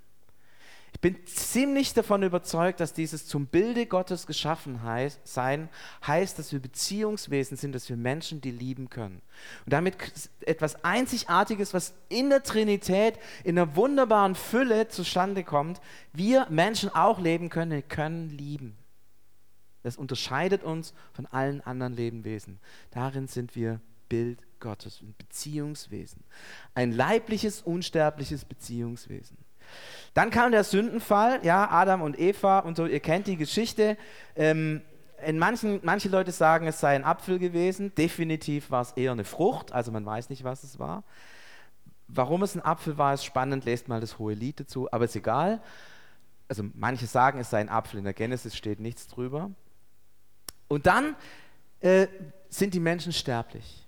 Ich 0.92 1.00
bin 1.00 1.26
ziemlich 1.26 1.94
davon 1.94 2.22
überzeugt, 2.22 2.78
dass 2.78 2.92
dieses 2.92 3.26
zum 3.26 3.46
Bilde 3.46 3.86
Gottes 3.86 4.26
geschaffen 4.26 4.82
heißt, 4.82 5.26
sein 5.26 5.68
heißt, 6.06 6.38
dass 6.38 6.52
wir 6.52 6.60
Beziehungswesen 6.60 7.56
sind, 7.56 7.74
dass 7.74 7.88
wir 7.88 7.96
Menschen, 7.96 8.40
die 8.40 8.50
lieben 8.50 8.88
können. 8.88 9.22
Und 9.64 9.72
damit 9.72 9.96
etwas 10.42 10.84
Einzigartiges, 10.84 11.74
was 11.74 11.94
in 12.08 12.28
der 12.30 12.42
Trinität 12.42 13.18
in 13.42 13.58
einer 13.58 13.74
wunderbaren 13.74 14.34
Fülle 14.34 14.88
zustande 14.88 15.44
kommt. 15.44 15.80
Wir 16.12 16.46
Menschen 16.50 16.90
auch 16.90 17.18
leben 17.18 17.48
können, 17.48 17.72
wir 17.72 17.82
können 17.82 18.28
lieben. 18.28 18.76
Das 19.82 19.96
unterscheidet 19.96 20.62
uns 20.62 20.94
von 21.12 21.26
allen 21.26 21.60
anderen 21.62 21.94
Lebewesen. 21.94 22.60
Darin 22.90 23.26
sind 23.26 23.56
wir 23.56 23.80
Bild 24.08 24.40
Gottes, 24.60 25.00
ein 25.00 25.14
Beziehungswesen. 25.18 26.22
Ein 26.74 26.92
leibliches, 26.92 27.62
unsterbliches 27.62 28.44
Beziehungswesen. 28.44 29.38
Dann 30.14 30.30
kam 30.30 30.52
der 30.52 30.64
Sündenfall, 30.64 31.40
ja, 31.42 31.70
Adam 31.70 32.02
und 32.02 32.18
Eva 32.18 32.60
und 32.60 32.76
so, 32.76 32.86
ihr 32.86 33.00
kennt 33.00 33.26
die 33.26 33.36
Geschichte. 33.36 33.96
Ähm, 34.36 34.82
in 35.24 35.38
manchen, 35.38 35.80
manche 35.82 36.08
Leute 36.08 36.32
sagen, 36.32 36.66
es 36.66 36.80
sei 36.80 36.94
ein 36.94 37.04
Apfel 37.04 37.38
gewesen. 37.38 37.94
Definitiv 37.94 38.70
war 38.70 38.82
es 38.82 38.92
eher 38.92 39.12
eine 39.12 39.24
Frucht, 39.24 39.72
also 39.72 39.92
man 39.92 40.04
weiß 40.04 40.30
nicht, 40.30 40.44
was 40.44 40.64
es 40.64 40.78
war. 40.78 41.04
Warum 42.08 42.42
es 42.42 42.54
ein 42.54 42.64
Apfel 42.64 42.98
war, 42.98 43.14
ist 43.14 43.24
spannend, 43.24 43.64
lest 43.64 43.88
mal 43.88 44.00
das 44.00 44.18
hohe 44.18 44.34
Lied 44.34 44.60
dazu, 44.60 44.90
aber 44.92 45.04
ist 45.06 45.16
egal. 45.16 45.62
Also 46.48 46.64
manche 46.74 47.06
sagen, 47.06 47.38
es 47.38 47.50
sei 47.50 47.60
ein 47.60 47.68
Apfel, 47.68 47.98
in 47.98 48.04
der 48.04 48.12
Genesis 48.12 48.56
steht 48.56 48.80
nichts 48.80 49.06
drüber. 49.06 49.50
Und 50.68 50.86
dann 50.86 51.16
äh, 51.80 52.08
sind 52.48 52.74
die 52.74 52.80
Menschen 52.80 53.12
sterblich. 53.12 53.86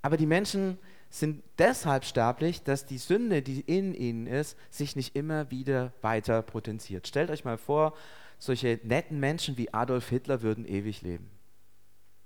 Aber 0.00 0.16
die 0.16 0.26
Menschen 0.26 0.78
sind 1.14 1.44
deshalb 1.58 2.04
sterblich, 2.04 2.64
dass 2.64 2.86
die 2.86 2.98
Sünde, 2.98 3.40
die 3.40 3.60
in 3.60 3.94
ihnen 3.94 4.26
ist, 4.26 4.58
sich 4.68 4.96
nicht 4.96 5.14
immer 5.14 5.48
wieder 5.52 5.92
weiter 6.02 6.42
potenziert. 6.42 7.06
Stellt 7.06 7.30
euch 7.30 7.44
mal 7.44 7.56
vor, 7.56 7.94
solche 8.38 8.80
netten 8.82 9.20
Menschen 9.20 9.56
wie 9.56 9.72
Adolf 9.72 10.08
Hitler 10.08 10.42
würden 10.42 10.64
ewig 10.64 11.02
leben. 11.02 11.30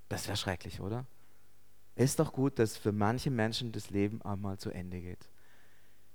Das 0.09 0.27
wäre 0.27 0.39
schrecklich, 0.39 0.81
oder? 0.81 1.05
Ist 1.97 2.19
doch 2.19 2.33
gut, 2.33 2.59
dass 2.59 2.79
für 2.79 2.93
manche 2.93 3.31
Menschen 3.31 3.73
das 3.73 3.91
Leben 3.91 4.23
einmal 4.23 4.57
zu 4.57 4.71
Ende 4.71 5.03
geht. 5.03 5.29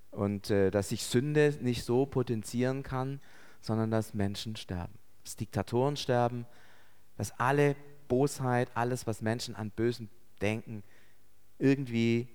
Und 0.10 0.50
äh, 0.50 0.72
dass 0.72 0.90
sich 0.90 1.04
Sünde 1.04 1.56
nicht 1.62 1.84
so 1.84 2.08
potenzieren 2.08 2.82
kann, 2.82 3.22
sondern 3.62 3.92
dass 3.92 4.16
Menschen 4.16 4.56
sterben. 4.56 4.98
Dass 5.24 5.36
Diktatoren 5.36 5.96
sterben, 5.96 6.48
dass 7.18 7.40
alle 7.40 7.76
Bosheit, 8.08 8.72
alles, 8.74 9.06
was 9.06 9.22
Menschen 9.22 9.56
an 9.56 9.70
Bösen 9.70 10.10
denken, 10.42 10.84
irgendwie 11.60 12.33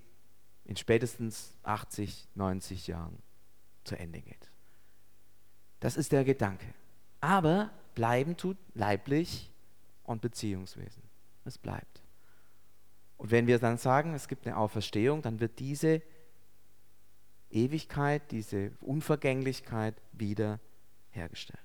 in 0.69 0.75
spätestens 0.75 1.57
80, 1.63 2.27
90 2.35 2.85
Jahren 2.85 3.17
zu 3.85 3.97
Ende 3.97 4.21
geht. 4.21 4.51
Das 5.79 5.97
ist 5.97 6.11
der 6.11 6.23
Gedanke. 6.23 6.67
Aber 7.21 7.71
bleiben 7.95 8.37
tut 8.37 8.55
leiblich 8.75 9.51
und 10.03 10.21
Beziehungswesen. 10.21 11.01
Es 11.43 11.57
bleibt. 11.57 12.03
Und 13.17 13.31
wenn 13.31 13.47
wir 13.47 13.57
dann 13.57 13.79
sagen, 13.79 14.13
es 14.13 14.27
gibt 14.27 14.45
eine 14.45 14.57
Auferstehung, 14.57 15.23
dann 15.23 15.39
wird 15.39 15.57
diese 15.57 16.03
Ewigkeit, 17.49 18.29
diese 18.29 18.71
Unvergänglichkeit 18.79 19.99
wieder 20.11 20.59
hergestellt. 21.09 21.59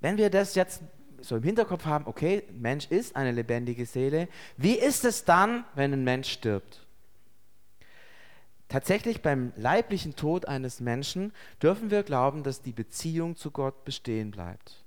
Wenn 0.00 0.16
wir 0.16 0.28
das 0.28 0.56
jetzt 0.56 0.82
so 1.22 1.36
im 1.36 1.42
Hinterkopf 1.42 1.84
haben, 1.84 2.06
okay, 2.06 2.44
Mensch 2.52 2.86
ist 2.90 3.16
eine 3.16 3.32
lebendige 3.32 3.86
Seele. 3.86 4.28
Wie 4.56 4.74
ist 4.74 5.04
es 5.04 5.24
dann, 5.24 5.64
wenn 5.74 5.92
ein 5.92 6.04
Mensch 6.04 6.30
stirbt? 6.30 6.86
Tatsächlich 8.68 9.20
beim 9.20 9.52
leiblichen 9.56 10.16
Tod 10.16 10.48
eines 10.48 10.80
Menschen 10.80 11.32
dürfen 11.62 11.90
wir 11.90 12.02
glauben, 12.02 12.42
dass 12.42 12.62
die 12.62 12.72
Beziehung 12.72 13.36
zu 13.36 13.50
Gott 13.50 13.84
bestehen 13.84 14.30
bleibt. 14.30 14.82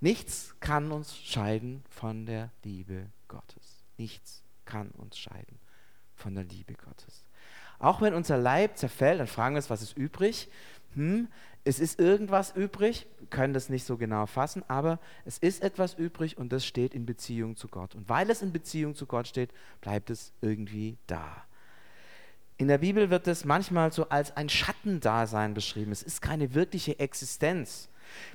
Nichts 0.00 0.54
kann 0.60 0.92
uns 0.92 1.16
scheiden 1.16 1.82
von 1.88 2.26
der 2.26 2.50
Liebe 2.64 3.06
Gottes. 3.28 3.82
Nichts 3.96 4.42
kann 4.66 4.90
uns 4.90 5.18
scheiden 5.18 5.58
von 6.14 6.34
der 6.34 6.44
Liebe 6.44 6.74
Gottes. 6.74 7.24
Auch 7.78 8.02
wenn 8.02 8.14
unser 8.14 8.36
Leib 8.36 8.76
zerfällt, 8.76 9.20
dann 9.20 9.26
fragen 9.26 9.54
wir 9.54 9.58
uns, 9.58 9.70
was 9.70 9.82
ist 9.82 9.96
übrig? 9.96 10.48
Hm, 10.94 11.28
es 11.66 11.80
ist 11.80 11.98
irgendwas 11.98 12.54
übrig, 12.54 13.06
können 13.28 13.52
das 13.52 13.68
nicht 13.68 13.84
so 13.84 13.96
genau 13.96 14.26
fassen, 14.26 14.62
aber 14.68 15.00
es 15.24 15.38
ist 15.38 15.62
etwas 15.62 15.94
übrig 15.94 16.38
und 16.38 16.52
das 16.52 16.64
steht 16.64 16.94
in 16.94 17.06
Beziehung 17.06 17.56
zu 17.56 17.66
Gott. 17.66 17.96
Und 17.96 18.08
weil 18.08 18.30
es 18.30 18.40
in 18.40 18.52
Beziehung 18.52 18.94
zu 18.94 19.06
Gott 19.06 19.26
steht, 19.26 19.50
bleibt 19.80 20.10
es 20.10 20.32
irgendwie 20.40 20.96
da. 21.08 21.44
In 22.56 22.68
der 22.68 22.78
Bibel 22.78 23.10
wird 23.10 23.26
es 23.26 23.44
manchmal 23.44 23.92
so 23.92 24.08
als 24.08 24.36
ein 24.36 24.48
Schattendasein 24.48 25.54
beschrieben. 25.54 25.90
Es 25.90 26.02
ist 26.02 26.22
keine 26.22 26.54
wirkliche 26.54 27.00
Existenz. 27.00 27.88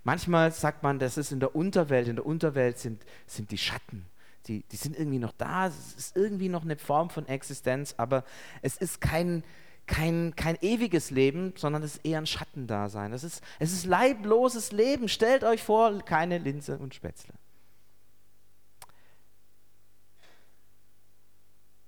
Manchmal 0.04 0.52
sagt 0.52 0.84
man, 0.84 1.00
das 1.00 1.18
ist 1.18 1.32
in 1.32 1.40
der 1.40 1.56
Unterwelt. 1.56 2.10
In 2.10 2.18
der 2.18 2.26
Unterwelt 2.26 2.78
sind, 2.78 3.04
sind 3.26 3.50
die 3.52 3.58
Schatten. 3.58 4.06
Die, 4.48 4.64
die 4.64 4.76
sind 4.76 4.98
irgendwie 4.98 5.20
noch 5.20 5.34
da. 5.34 5.68
Es 5.68 5.96
ist 5.96 6.18
irgendwie 6.18 6.50
noch 6.50 6.64
eine 6.64 6.76
Form 6.76 7.10
von 7.10 7.28
Existenz, 7.28 7.96
aber 7.98 8.26
es 8.62 8.76
ist 8.76 9.00
kein, 9.00 9.44
kein, 9.92 10.34
kein 10.38 10.58
ewiges 10.62 11.12
Leben, 11.12 11.54
sondern 11.58 11.84
es 11.84 11.96
ist 11.98 12.06
eher 12.06 12.18
ein 12.18 12.26
Schattendasein. 12.26 13.12
Es 13.12 13.26
ist, 13.26 13.44
es 13.60 13.74
ist 13.74 13.86
leibloses 13.86 14.72
Leben. 14.72 15.10
Stellt 15.10 15.44
euch 15.44 15.62
vor, 15.62 16.00
keine 16.00 16.38
Linse 16.38 16.78
und 16.78 16.96
Spätzle. 16.96 17.34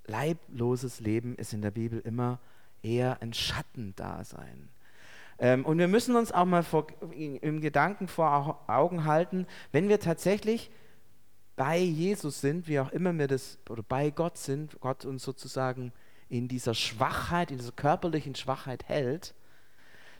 Leibloses 0.05 0.99
Leben 0.99 1.37
ist 1.37 1.53
in 1.53 1.61
der 1.61 1.71
Bibel 1.71 1.99
immer 1.99 2.39
eher 2.81 3.21
ein 3.21 3.33
Schattendasein. 3.33 4.67
Ähm, 5.39 5.65
und 5.65 5.77
wir 5.77 5.87
müssen 5.87 6.17
uns 6.17 6.33
auch 6.33 6.45
mal 6.45 6.63
vor, 6.63 6.87
im 7.13 7.61
Gedanken 7.61 8.09
vor 8.09 8.65
Augen 8.67 9.05
halten, 9.05 9.47
wenn 9.71 9.87
wir 9.87 10.01
tatsächlich 10.01 10.69
bei 11.55 11.77
Jesus 11.77 12.41
sind, 12.41 12.67
wie 12.67 12.81
auch 12.81 12.91
immer 12.91 13.17
wir 13.17 13.29
das, 13.29 13.59
oder 13.69 13.81
bei 13.81 14.09
Gott 14.09 14.37
sind, 14.37 14.77
Gott 14.81 15.05
uns 15.05 15.23
sozusagen 15.23 15.93
in 16.33 16.47
dieser 16.47 16.73
Schwachheit, 16.73 17.51
in 17.51 17.59
dieser 17.59 17.71
körperlichen 17.71 18.33
Schwachheit 18.33 18.85
hält, 18.87 19.35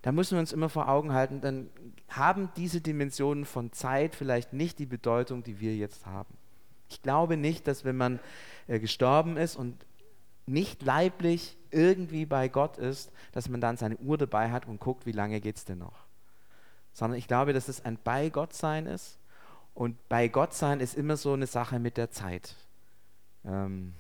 da 0.04 0.12
müssen 0.12 0.36
wir 0.36 0.42
uns 0.42 0.54
immer 0.54 0.70
vor 0.70 0.88
Augen 0.88 1.12
halten, 1.12 1.42
dann 1.42 1.72
haben 2.08 2.52
diese 2.56 2.82
Dimensionen 2.82 3.46
von 3.46 3.72
Zeit 3.72 4.14
vielleicht 4.14 4.54
nicht 4.54 4.78
die 4.78 4.86
Bedeutung, 4.86 5.44
die 5.44 5.60
wir 5.60 5.76
jetzt 5.76 6.06
haben. 6.06 6.38
Ich 6.88 7.02
glaube 7.02 7.36
nicht, 7.36 7.68
dass 7.68 7.84
wenn 7.84 7.98
man 7.98 8.20
äh, 8.68 8.80
gestorben 8.80 9.38
ist 9.38 9.56
und 9.56 9.88
nicht 10.46 10.84
leiblich 10.84 11.58
irgendwie 11.72 12.28
bei 12.28 12.48
Gott 12.48 12.78
ist, 12.78 13.12
dass 13.32 13.50
man 13.50 13.60
dann 13.60 13.78
seine 13.78 13.98
Uhr 13.98 14.20
dabei 14.20 14.52
hat 14.52 14.68
und 14.68 14.80
guckt, 14.80 15.08
wie 15.08 15.14
lange 15.14 15.42
geht 15.42 15.56
es 15.56 15.66
denn 15.66 15.80
noch. 15.80 16.06
Sondern 16.94 17.18
ich 17.18 17.28
glaube, 17.28 17.54
dass 17.54 17.70
es 17.70 17.84
ein 17.84 17.98
Bei 18.04 18.30
Gott 18.30 18.54
sein 18.54 18.86
ist. 18.86 19.18
Und 19.74 19.98
bei 20.10 20.28
Gott 20.28 20.54
sein 20.54 20.80
ist 20.80 20.96
immer 20.96 21.18
so 21.18 21.34
eine 21.34 21.48
Sache 21.48 21.80
mit 21.80 21.98
der 21.98 22.12
Zeit. 22.12 22.56
Ähm, 23.46 23.96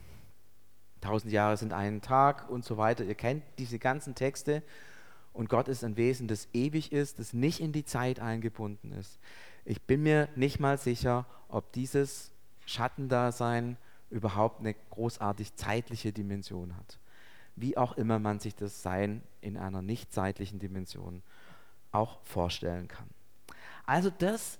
tausend 1.03 1.33
Jahre 1.33 1.57
sind 1.57 1.73
ein 1.73 2.01
Tag 2.01 2.49
und 2.49 2.63
so 2.63 2.77
weiter. 2.77 3.03
Ihr 3.03 3.15
kennt 3.15 3.43
diese 3.57 3.77
ganzen 3.77 4.15
Texte. 4.15 4.63
Und 5.33 5.49
Gott 5.49 5.67
ist 5.67 5.83
ein 5.83 5.97
Wesen, 5.97 6.27
das 6.27 6.47
ewig 6.53 6.91
ist, 6.91 7.19
das 7.19 7.33
nicht 7.33 7.59
in 7.59 7.71
die 7.71 7.85
Zeit 7.85 8.19
eingebunden 8.19 8.91
ist. 8.93 9.19
Ich 9.65 9.81
bin 9.81 10.03
mir 10.03 10.29
nicht 10.35 10.59
mal 10.59 10.77
sicher, 10.77 11.25
ob 11.49 11.71
dieses 11.73 12.31
Schattendasein 12.65 13.77
überhaupt 14.09 14.59
eine 14.59 14.75
großartig 14.91 15.55
zeitliche 15.55 16.13
Dimension 16.13 16.75
hat. 16.77 16.99
Wie 17.55 17.77
auch 17.77 17.97
immer 17.97 18.19
man 18.19 18.39
sich 18.39 18.55
das 18.55 18.83
Sein 18.83 19.23
in 19.41 19.57
einer 19.57 19.81
nicht 19.81 20.13
zeitlichen 20.13 20.59
Dimension 20.59 21.23
auch 21.91 22.19
vorstellen 22.23 22.87
kann. 22.87 23.09
Also 23.85 24.09
das 24.09 24.59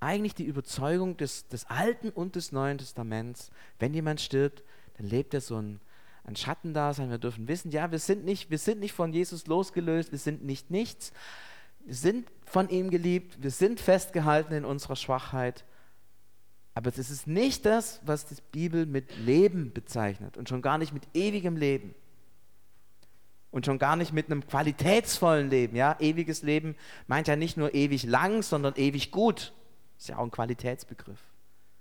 eigentlich 0.00 0.34
die 0.34 0.44
Überzeugung 0.44 1.16
des, 1.16 1.48
des 1.48 1.64
Alten 1.66 2.10
und 2.10 2.36
des 2.36 2.52
Neuen 2.52 2.78
Testaments, 2.78 3.50
wenn 3.78 3.94
jemand 3.94 4.20
stirbt, 4.20 4.62
dann 4.96 5.06
lebt 5.06 5.34
er 5.34 5.40
so 5.40 5.56
ein, 5.56 5.80
ein 6.24 6.36
Schattendasein. 6.36 7.10
Wir 7.10 7.18
dürfen 7.18 7.48
wissen, 7.48 7.70
ja, 7.70 7.90
wir 7.90 7.98
sind, 7.98 8.24
nicht, 8.24 8.50
wir 8.50 8.58
sind 8.58 8.80
nicht 8.80 8.92
von 8.92 9.12
Jesus 9.12 9.46
losgelöst, 9.46 10.12
wir 10.12 10.18
sind 10.18 10.44
nicht 10.44 10.70
nichts. 10.70 11.12
Wir 11.84 11.94
sind 11.94 12.30
von 12.44 12.68
ihm 12.70 12.90
geliebt, 12.90 13.42
wir 13.42 13.50
sind 13.50 13.80
festgehalten 13.80 14.54
in 14.54 14.64
unserer 14.64 14.96
Schwachheit. 14.96 15.64
Aber 16.72 16.88
es 16.88 16.98
ist 16.98 17.26
nicht 17.26 17.66
das, 17.66 18.00
was 18.04 18.26
die 18.26 18.36
Bibel 18.50 18.86
mit 18.86 19.16
Leben 19.18 19.72
bezeichnet 19.72 20.36
und 20.36 20.48
schon 20.48 20.62
gar 20.62 20.78
nicht 20.78 20.92
mit 20.92 21.06
ewigem 21.14 21.56
Leben. 21.56 21.94
Und 23.50 23.66
schon 23.66 23.78
gar 23.78 23.94
nicht 23.94 24.12
mit 24.12 24.26
einem 24.26 24.44
qualitätsvollen 24.44 25.48
Leben. 25.48 25.76
Ja? 25.76 25.96
Ewiges 26.00 26.42
Leben 26.42 26.74
meint 27.06 27.28
ja 27.28 27.36
nicht 27.36 27.56
nur 27.56 27.72
ewig 27.72 28.02
lang, 28.02 28.42
sondern 28.42 28.74
ewig 28.74 29.12
gut. 29.12 29.52
Ist 29.96 30.08
ja 30.08 30.18
auch 30.18 30.24
ein 30.24 30.32
Qualitätsbegriff. 30.32 31.22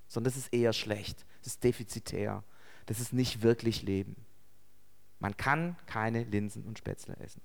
Sondern 0.08 0.32
das 0.32 0.38
ist 0.38 0.54
eher 0.54 0.74
schlecht, 0.74 1.26
das 1.40 1.54
ist 1.54 1.64
defizitär 1.64 2.44
das 2.86 3.00
ist 3.00 3.14
nicht 3.14 3.42
wirklich 3.42 3.84
Leben. 3.84 4.16
Man 5.20 5.38
kann 5.38 5.78
keine 5.86 6.24
Linsen 6.24 6.66
und 6.66 6.78
Spätzle 6.78 7.16
essen. 7.18 7.42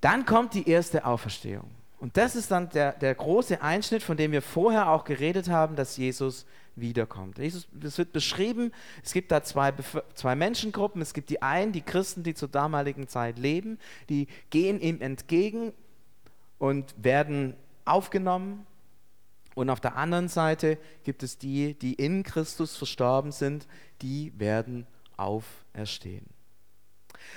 Dann 0.00 0.24
kommt 0.26 0.54
die 0.54 0.68
erste 0.68 1.04
Auferstehung. 1.04 1.70
Und 1.98 2.16
das 2.18 2.36
ist 2.36 2.50
dann 2.50 2.68
der, 2.70 2.92
der 2.92 3.14
große 3.14 3.62
Einschnitt, 3.62 4.02
von 4.02 4.16
dem 4.16 4.32
wir 4.32 4.42
vorher 4.42 4.90
auch 4.90 5.04
geredet 5.04 5.48
haben, 5.48 5.76
dass 5.76 5.96
Jesus 5.96 6.44
wiederkommt. 6.76 7.38
Jesus, 7.38 7.66
es 7.82 7.96
wird 7.98 8.12
beschrieben, 8.12 8.72
es 9.02 9.12
gibt 9.12 9.32
da 9.32 9.42
zwei, 9.42 9.72
zwei 10.14 10.34
Menschengruppen. 10.34 11.00
Es 11.00 11.14
gibt 11.14 11.30
die 11.30 11.40
einen, 11.40 11.72
die 11.72 11.80
Christen, 11.80 12.22
die 12.22 12.34
zur 12.34 12.48
damaligen 12.48 13.08
Zeit 13.08 13.38
leben, 13.38 13.78
die 14.08 14.26
gehen 14.50 14.80
ihm 14.80 15.00
entgegen 15.00 15.72
und 16.58 16.94
werden 17.02 17.54
aufgenommen. 17.84 18.66
Und 19.54 19.70
auf 19.70 19.80
der 19.80 19.96
anderen 19.96 20.28
Seite 20.28 20.78
gibt 21.04 21.22
es 21.22 21.38
die, 21.38 21.78
die 21.78 21.94
in 21.94 22.22
Christus 22.22 22.76
verstorben 22.76 23.32
sind, 23.32 23.66
die 24.02 24.32
werden 24.38 24.86
auferstehen. 25.16 26.26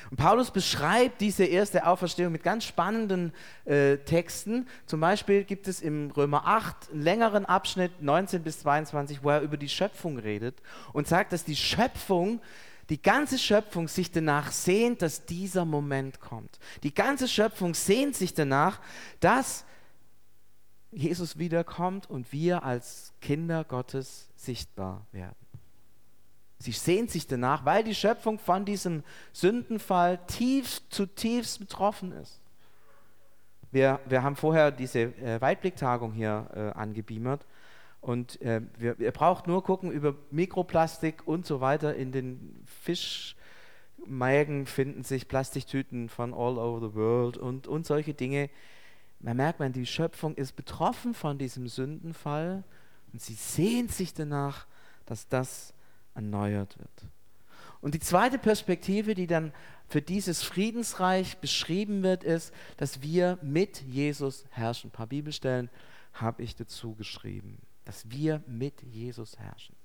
Und 0.09 0.17
Paulus 0.17 0.51
beschreibt 0.51 1.21
diese 1.21 1.45
erste 1.45 1.85
Auferstehung 1.85 2.31
mit 2.31 2.43
ganz 2.43 2.65
spannenden 2.65 3.33
äh, 3.65 3.97
Texten. 3.97 4.67
Zum 4.85 4.99
Beispiel 4.99 5.43
gibt 5.43 5.67
es 5.67 5.81
im 5.81 6.11
Römer 6.11 6.45
8 6.45 6.91
einen 6.91 7.01
längeren 7.01 7.45
Abschnitt, 7.45 8.01
19 8.01 8.43
bis 8.43 8.59
22, 8.59 9.23
wo 9.23 9.29
er 9.29 9.41
über 9.41 9.57
die 9.57 9.69
Schöpfung 9.69 10.17
redet 10.17 10.61
und 10.93 11.07
sagt, 11.07 11.33
dass 11.33 11.43
die 11.43 11.55
Schöpfung, 11.55 12.41
die 12.89 13.01
ganze 13.01 13.37
Schöpfung 13.37 13.87
sich 13.87 14.11
danach 14.11 14.51
sehnt, 14.51 15.01
dass 15.01 15.25
dieser 15.25 15.65
Moment 15.65 16.19
kommt. 16.19 16.59
Die 16.83 16.93
ganze 16.93 17.27
Schöpfung 17.27 17.73
sehnt 17.73 18.15
sich 18.15 18.33
danach, 18.33 18.79
dass 19.19 19.65
Jesus 20.97 21.37
wiederkommt 21.37 22.09
und 22.09 22.31
wir 22.31 22.63
als 22.63 23.13
Kinder 23.21 23.63
Gottes 23.63 24.29
sichtbar 24.35 25.05
werden. 25.11 25.35
Sie 26.59 26.71
sehnt 26.71 27.11
sich 27.11 27.27
danach, 27.27 27.65
weil 27.65 27.83
die 27.83 27.93
Schöpfung 27.93 28.39
von 28.39 28.65
diesem 28.65 29.03
Sündenfall 29.31 30.19
tief, 30.25 30.81
zutiefst 30.89 31.59
betroffen 31.59 32.11
ist. 32.13 32.41
Wir, 33.71 33.99
wir 34.07 34.23
haben 34.23 34.35
vorher 34.35 34.71
diese 34.71 35.01
äh, 35.01 35.39
Weitblicktagung 35.39 36.13
hier 36.13 36.47
äh, 36.55 36.77
angebeamert 36.77 37.45
und 38.01 38.41
äh, 38.41 38.61
wir, 38.77 38.99
ihr 38.99 39.11
braucht 39.11 39.45
nur 39.45 39.63
gucken 39.63 39.91
über 39.91 40.15
Mikroplastik 40.31 41.27
und 41.27 41.45
so 41.45 41.61
weiter. 41.61 41.95
In 41.95 42.11
den 42.11 42.65
Fischmägen 42.65 44.65
finden 44.65 45.03
sich 45.03 45.27
Plastiktüten 45.27 46.09
von 46.09 46.33
all 46.33 46.57
over 46.57 46.87
the 46.87 46.95
world 46.95 47.37
und, 47.37 47.67
und 47.67 47.85
solche 47.85 48.15
Dinge. 48.15 48.49
Man 49.19 49.37
merkt, 49.37 49.59
man, 49.59 49.73
die 49.73 49.85
Schöpfung 49.85 50.35
ist 50.35 50.55
betroffen 50.55 51.13
von 51.13 51.37
diesem 51.37 51.67
Sündenfall 51.67 52.63
und 53.11 53.21
sie 53.21 53.33
sehnt 53.33 53.91
sich 53.91 54.13
danach, 54.13 54.67
dass 55.05 55.27
das 55.27 55.73
erneuert 56.13 56.77
wird. 56.77 57.07
Und 57.81 57.93
die 57.93 57.99
zweite 57.99 58.37
Perspektive, 58.37 59.13
die 59.13 59.27
dann 59.27 59.53
für 59.87 60.01
dieses 60.01 60.43
Friedensreich 60.43 61.37
beschrieben 61.37 62.03
wird, 62.03 62.23
ist, 62.23 62.53
dass 62.77 63.01
wir 63.01 63.37
mit 63.41 63.81
Jesus 63.81 64.45
herrschen. 64.49 64.89
Ein 64.89 64.93
paar 64.93 65.07
Bibelstellen 65.07 65.69
habe 66.13 66.43
ich 66.43 66.55
dazu 66.55 66.95
geschrieben, 66.95 67.59
dass 67.85 68.09
wir 68.09 68.43
mit 68.47 68.81
Jesus 68.83 69.37
herrschen. 69.37 69.75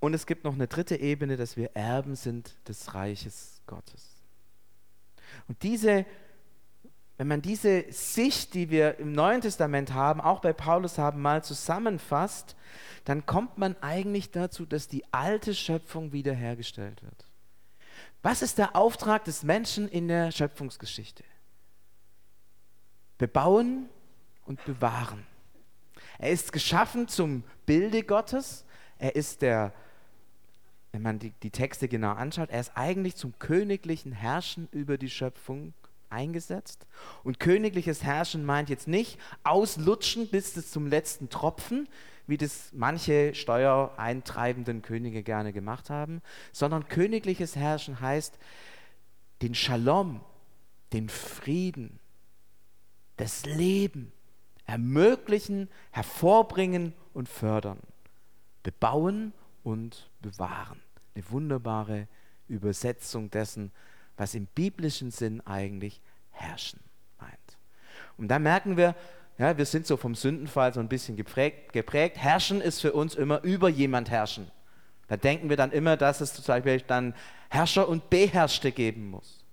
Und 0.00 0.12
es 0.12 0.26
gibt 0.26 0.44
noch 0.44 0.54
eine 0.54 0.68
dritte 0.68 0.96
Ebene, 0.96 1.36
dass 1.36 1.56
wir 1.56 1.74
Erben 1.74 2.14
sind 2.14 2.54
des 2.68 2.94
Reiches 2.94 3.62
Gottes. 3.66 4.22
Und 5.48 5.62
diese 5.62 6.04
wenn 7.16 7.28
man 7.28 7.42
diese 7.42 7.84
Sicht, 7.90 8.54
die 8.54 8.70
wir 8.70 8.98
im 8.98 9.12
Neuen 9.12 9.40
Testament 9.40 9.94
haben, 9.94 10.20
auch 10.20 10.40
bei 10.40 10.52
Paulus 10.52 10.98
haben, 10.98 11.22
mal 11.22 11.44
zusammenfasst, 11.44 12.56
dann 13.04 13.24
kommt 13.24 13.56
man 13.56 13.76
eigentlich 13.82 14.30
dazu, 14.30 14.66
dass 14.66 14.88
die 14.88 15.04
alte 15.12 15.54
Schöpfung 15.54 16.12
wiederhergestellt 16.12 17.02
wird. 17.02 17.26
Was 18.22 18.42
ist 18.42 18.58
der 18.58 18.74
Auftrag 18.74 19.24
des 19.24 19.42
Menschen 19.42 19.88
in 19.88 20.08
der 20.08 20.32
Schöpfungsgeschichte? 20.32 21.22
Bebauen 23.18 23.88
und 24.44 24.64
bewahren. 24.64 25.24
Er 26.18 26.30
ist 26.30 26.52
geschaffen 26.52 27.06
zum 27.06 27.44
Bilde 27.66 28.02
Gottes. 28.02 28.64
Er 28.98 29.14
ist 29.14 29.42
der, 29.42 29.72
wenn 30.90 31.02
man 31.02 31.18
die, 31.18 31.30
die 31.42 31.50
Texte 31.50 31.86
genau 31.86 32.12
anschaut, 32.12 32.50
er 32.50 32.60
ist 32.60 32.72
eigentlich 32.76 33.14
zum 33.14 33.38
königlichen 33.38 34.12
Herrschen 34.12 34.68
über 34.72 34.98
die 34.98 35.10
Schöpfung 35.10 35.74
eingesetzt. 36.14 36.86
Und 37.22 37.40
königliches 37.40 38.02
Herrschen 38.02 38.44
meint 38.44 38.70
jetzt 38.70 38.88
nicht 38.88 39.18
auslutschen 39.42 40.28
bis 40.28 40.70
zum 40.70 40.86
letzten 40.86 41.28
Tropfen, 41.28 41.88
wie 42.26 42.38
das 42.38 42.70
manche 42.72 43.34
steuereintreibenden 43.34 44.80
Könige 44.80 45.22
gerne 45.22 45.52
gemacht 45.52 45.90
haben, 45.90 46.22
sondern 46.52 46.88
königliches 46.88 47.56
Herrschen 47.56 48.00
heißt 48.00 48.38
den 49.42 49.54
Shalom, 49.54 50.20
den 50.92 51.08
Frieden, 51.08 51.98
das 53.16 53.44
Leben 53.44 54.12
ermöglichen, 54.66 55.68
hervorbringen 55.90 56.94
und 57.12 57.28
fördern, 57.28 57.78
bebauen 58.62 59.34
und 59.62 60.10
bewahren. 60.20 60.80
Eine 61.14 61.30
wunderbare 61.30 62.08
Übersetzung 62.48 63.30
dessen, 63.30 63.70
was 64.16 64.34
im 64.34 64.46
biblischen 64.46 65.10
Sinn 65.10 65.40
eigentlich 65.46 66.00
herrschen 66.30 66.80
meint. 67.20 67.58
Und 68.16 68.28
da 68.28 68.38
merken 68.38 68.76
wir, 68.76 68.94
ja, 69.38 69.56
wir 69.56 69.66
sind 69.66 69.86
so 69.86 69.96
vom 69.96 70.14
Sündenfall 70.14 70.72
so 70.72 70.80
ein 70.80 70.88
bisschen 70.88 71.16
geprägt, 71.16 71.72
geprägt. 71.72 72.16
Herrschen 72.16 72.60
ist 72.60 72.80
für 72.80 72.92
uns 72.92 73.14
immer 73.14 73.42
über 73.42 73.68
jemand 73.68 74.10
herrschen. 74.10 74.50
Da 75.08 75.16
denken 75.16 75.48
wir 75.48 75.56
dann 75.56 75.72
immer, 75.72 75.96
dass 75.96 76.20
es 76.20 76.34
zum 76.34 76.44
Beispiel 76.46 76.80
dann 76.80 77.14
Herrscher 77.50 77.88
und 77.88 78.10
Beherrschte 78.10 78.72
geben 78.72 79.10
muss. 79.10 79.44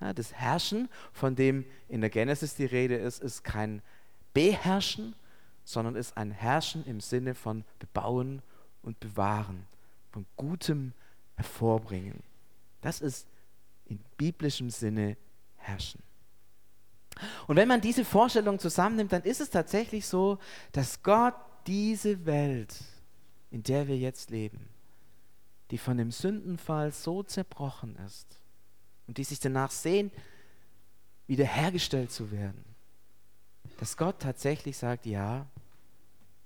Ja, 0.00 0.12
das 0.12 0.32
Herrschen, 0.32 0.88
von 1.12 1.36
dem 1.36 1.64
in 1.88 2.00
der 2.00 2.10
Genesis 2.10 2.54
die 2.54 2.64
Rede 2.64 2.96
ist, 2.96 3.22
ist 3.22 3.44
kein 3.44 3.82
Beherrschen, 4.34 5.14
sondern 5.64 5.96
ist 5.96 6.16
ein 6.16 6.30
Herrschen 6.30 6.84
im 6.86 7.00
Sinne 7.00 7.34
von 7.34 7.64
bebauen 7.78 8.42
und 8.82 9.00
bewahren, 9.00 9.66
von 10.12 10.26
Gutem 10.36 10.92
hervorbringen. 11.36 12.22
Das 12.82 13.00
ist 13.00 13.26
in 13.88 13.98
biblischem 14.16 14.70
Sinne 14.70 15.16
herrschen. 15.56 16.02
Und 17.46 17.56
wenn 17.56 17.68
man 17.68 17.80
diese 17.80 18.04
Vorstellung 18.04 18.58
zusammennimmt, 18.58 19.12
dann 19.12 19.22
ist 19.22 19.40
es 19.40 19.50
tatsächlich 19.50 20.06
so, 20.06 20.38
dass 20.72 21.02
Gott 21.02 21.34
diese 21.66 22.26
Welt, 22.26 22.76
in 23.50 23.62
der 23.62 23.88
wir 23.88 23.96
jetzt 23.96 24.30
leben, 24.30 24.68
die 25.70 25.78
von 25.78 25.96
dem 25.96 26.12
Sündenfall 26.12 26.92
so 26.92 27.22
zerbrochen 27.22 27.96
ist 28.06 28.40
und 29.06 29.18
die 29.18 29.24
sich 29.24 29.40
danach 29.40 29.70
sehen, 29.70 30.10
wiederhergestellt 31.26 32.12
zu 32.12 32.30
werden, 32.30 32.64
dass 33.78 33.96
Gott 33.96 34.20
tatsächlich 34.20 34.76
sagt, 34.76 35.06
ja, 35.06 35.46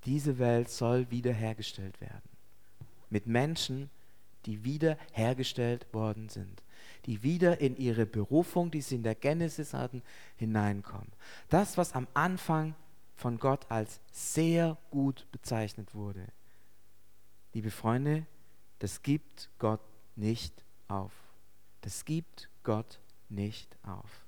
diese 0.05 0.39
Welt 0.39 0.71
soll 0.71 1.11
wiederhergestellt 1.11 2.01
werden. 2.01 2.23
Mit 3.11 3.27
Menschen, 3.27 3.91
die 4.47 4.65
wiederhergestellt 4.65 5.93
worden 5.93 6.29
sind 6.31 6.63
die 7.07 7.23
wieder 7.23 7.61
in 7.61 7.77
ihre 7.77 8.07
Berufung, 8.07 8.71
die 8.71 8.81
sie 8.81 8.97
in 8.97 9.03
der 9.03 9.15
Genesis 9.15 9.75
hatten, 9.75 10.03
hineinkommen. 10.37 11.13
Das, 11.49 11.77
was 11.79 11.95
am 11.95 12.07
Anfang 12.15 12.75
von 13.17 13.39
Gott 13.39 13.67
als 13.69 14.01
sehr 14.11 14.79
gut 14.91 15.27
bezeichnet 15.31 15.95
wurde. 15.95 16.27
Liebe 17.53 17.71
Freunde, 17.71 18.27
das 18.79 19.03
gibt 19.03 19.51
Gott 19.59 19.81
nicht 20.17 20.65
auf. 20.89 21.13
Das 21.83 22.05
gibt 22.05 22.49
Gott 22.63 22.99
nicht 23.29 23.77
auf. 23.83 24.27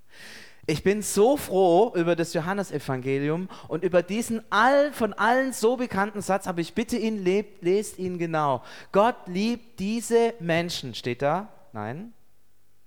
Ich 0.67 0.85
bin 0.85 1.03
so 1.03 1.37
froh 1.37 1.93
über 1.97 2.15
das 2.15 2.35
Johannesevangelium 2.35 3.49
und 3.67 3.83
über 3.83 4.03
diesen 4.03 4.43
all, 4.51 4.93
von 4.93 5.13
allen 5.13 5.53
so 5.53 5.77
bekannten 5.77 6.21
Satz, 6.21 6.47
aber 6.47 6.61
ich 6.61 6.75
bitte 6.75 6.97
ihn, 6.97 7.25
lebt, 7.25 7.65
lest 7.65 7.99
ihn 7.99 8.19
genau. 8.19 8.63
Gott 8.93 9.17
liebt 9.27 9.81
diese 9.81 10.35
Menschen, 10.39 10.95
steht 10.95 11.23
da? 11.23 11.49
Nein, 11.73 12.13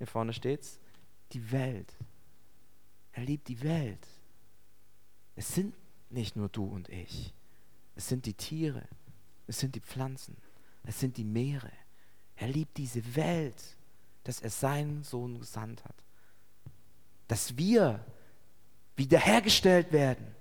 hier 0.05 0.11
vorne 0.11 0.33
steht's, 0.33 0.79
die 1.31 1.51
Welt. 1.51 1.91
Er 3.11 3.23
liebt 3.23 3.47
die 3.47 3.63
Welt. 3.63 4.07
Es 5.35 5.55
sind 5.55 5.73
nicht 6.11 6.35
nur 6.35 6.47
du 6.47 6.63
und 6.63 6.89
ich. 6.89 7.33
Es 7.95 8.07
sind 8.07 8.27
die 8.27 8.35
Tiere. 8.35 8.83
Es 9.47 9.59
sind 9.59 9.73
die 9.73 9.79
Pflanzen. 9.79 10.37
Es 10.83 10.99
sind 10.99 11.17
die 11.17 11.23
Meere. 11.23 11.71
Er 12.35 12.49
liebt 12.49 12.77
diese 12.77 13.15
Welt, 13.15 13.55
dass 14.25 14.41
er 14.41 14.51
seinen 14.51 15.03
Sohn 15.03 15.39
gesandt 15.39 15.83
hat. 15.83 15.95
Dass 17.27 17.57
wir 17.57 18.05
wiederhergestellt 18.95 19.91
werden 19.91 20.35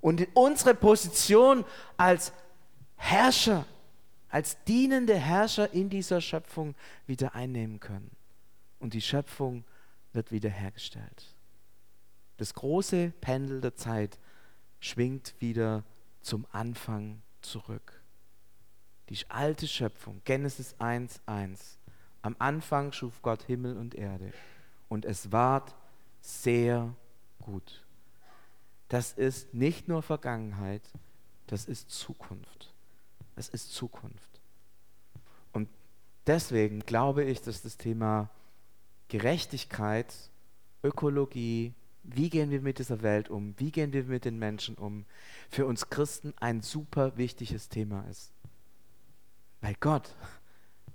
und 0.00 0.22
in 0.22 0.28
unsere 0.32 0.74
Position 0.74 1.66
als 1.98 2.32
Herrscher, 2.96 3.66
als 4.30 4.56
dienende 4.64 5.16
Herrscher 5.16 5.70
in 5.74 5.90
dieser 5.90 6.22
Schöpfung 6.22 6.74
wieder 7.06 7.34
einnehmen 7.34 7.78
können 7.78 8.16
und 8.82 8.94
die 8.94 9.00
Schöpfung 9.00 9.64
wird 10.12 10.32
wiederhergestellt. 10.32 11.36
Das 12.36 12.52
große 12.52 13.12
Pendel 13.20 13.60
der 13.60 13.76
Zeit 13.76 14.18
schwingt 14.80 15.34
wieder 15.38 15.84
zum 16.20 16.46
Anfang 16.50 17.22
zurück. 17.40 18.02
Die 19.08 19.18
alte 19.28 19.68
Schöpfung, 19.68 20.20
Genesis 20.24 20.74
1.1. 20.76 21.78
Am 22.22 22.34
Anfang 22.38 22.92
schuf 22.92 23.22
Gott 23.22 23.44
Himmel 23.44 23.76
und 23.76 23.94
Erde 23.94 24.32
und 24.88 25.04
es 25.04 25.30
ward 25.30 25.74
sehr 26.20 26.94
gut. 27.40 27.84
Das 28.88 29.12
ist 29.12 29.54
nicht 29.54 29.86
nur 29.86 30.02
Vergangenheit, 30.02 30.82
das 31.46 31.66
ist 31.66 31.90
Zukunft. 31.90 32.74
Es 33.36 33.48
ist 33.48 33.72
Zukunft. 33.72 34.40
Und 35.52 35.68
deswegen 36.26 36.80
glaube 36.80 37.24
ich, 37.24 37.40
dass 37.42 37.62
das 37.62 37.76
Thema 37.76 38.30
Gerechtigkeit, 39.12 40.06
Ökologie, 40.82 41.74
wie 42.02 42.30
gehen 42.30 42.50
wir 42.50 42.62
mit 42.62 42.78
dieser 42.78 43.02
Welt 43.02 43.28
um, 43.28 43.54
wie 43.58 43.70
gehen 43.70 43.92
wir 43.92 44.04
mit 44.04 44.24
den 44.24 44.38
Menschen 44.38 44.74
um, 44.74 45.04
für 45.50 45.66
uns 45.66 45.90
Christen 45.90 46.32
ein 46.40 46.62
super 46.62 47.18
wichtiges 47.18 47.68
Thema 47.68 48.06
ist. 48.08 48.32
Weil 49.60 49.74
Gott, 49.80 50.14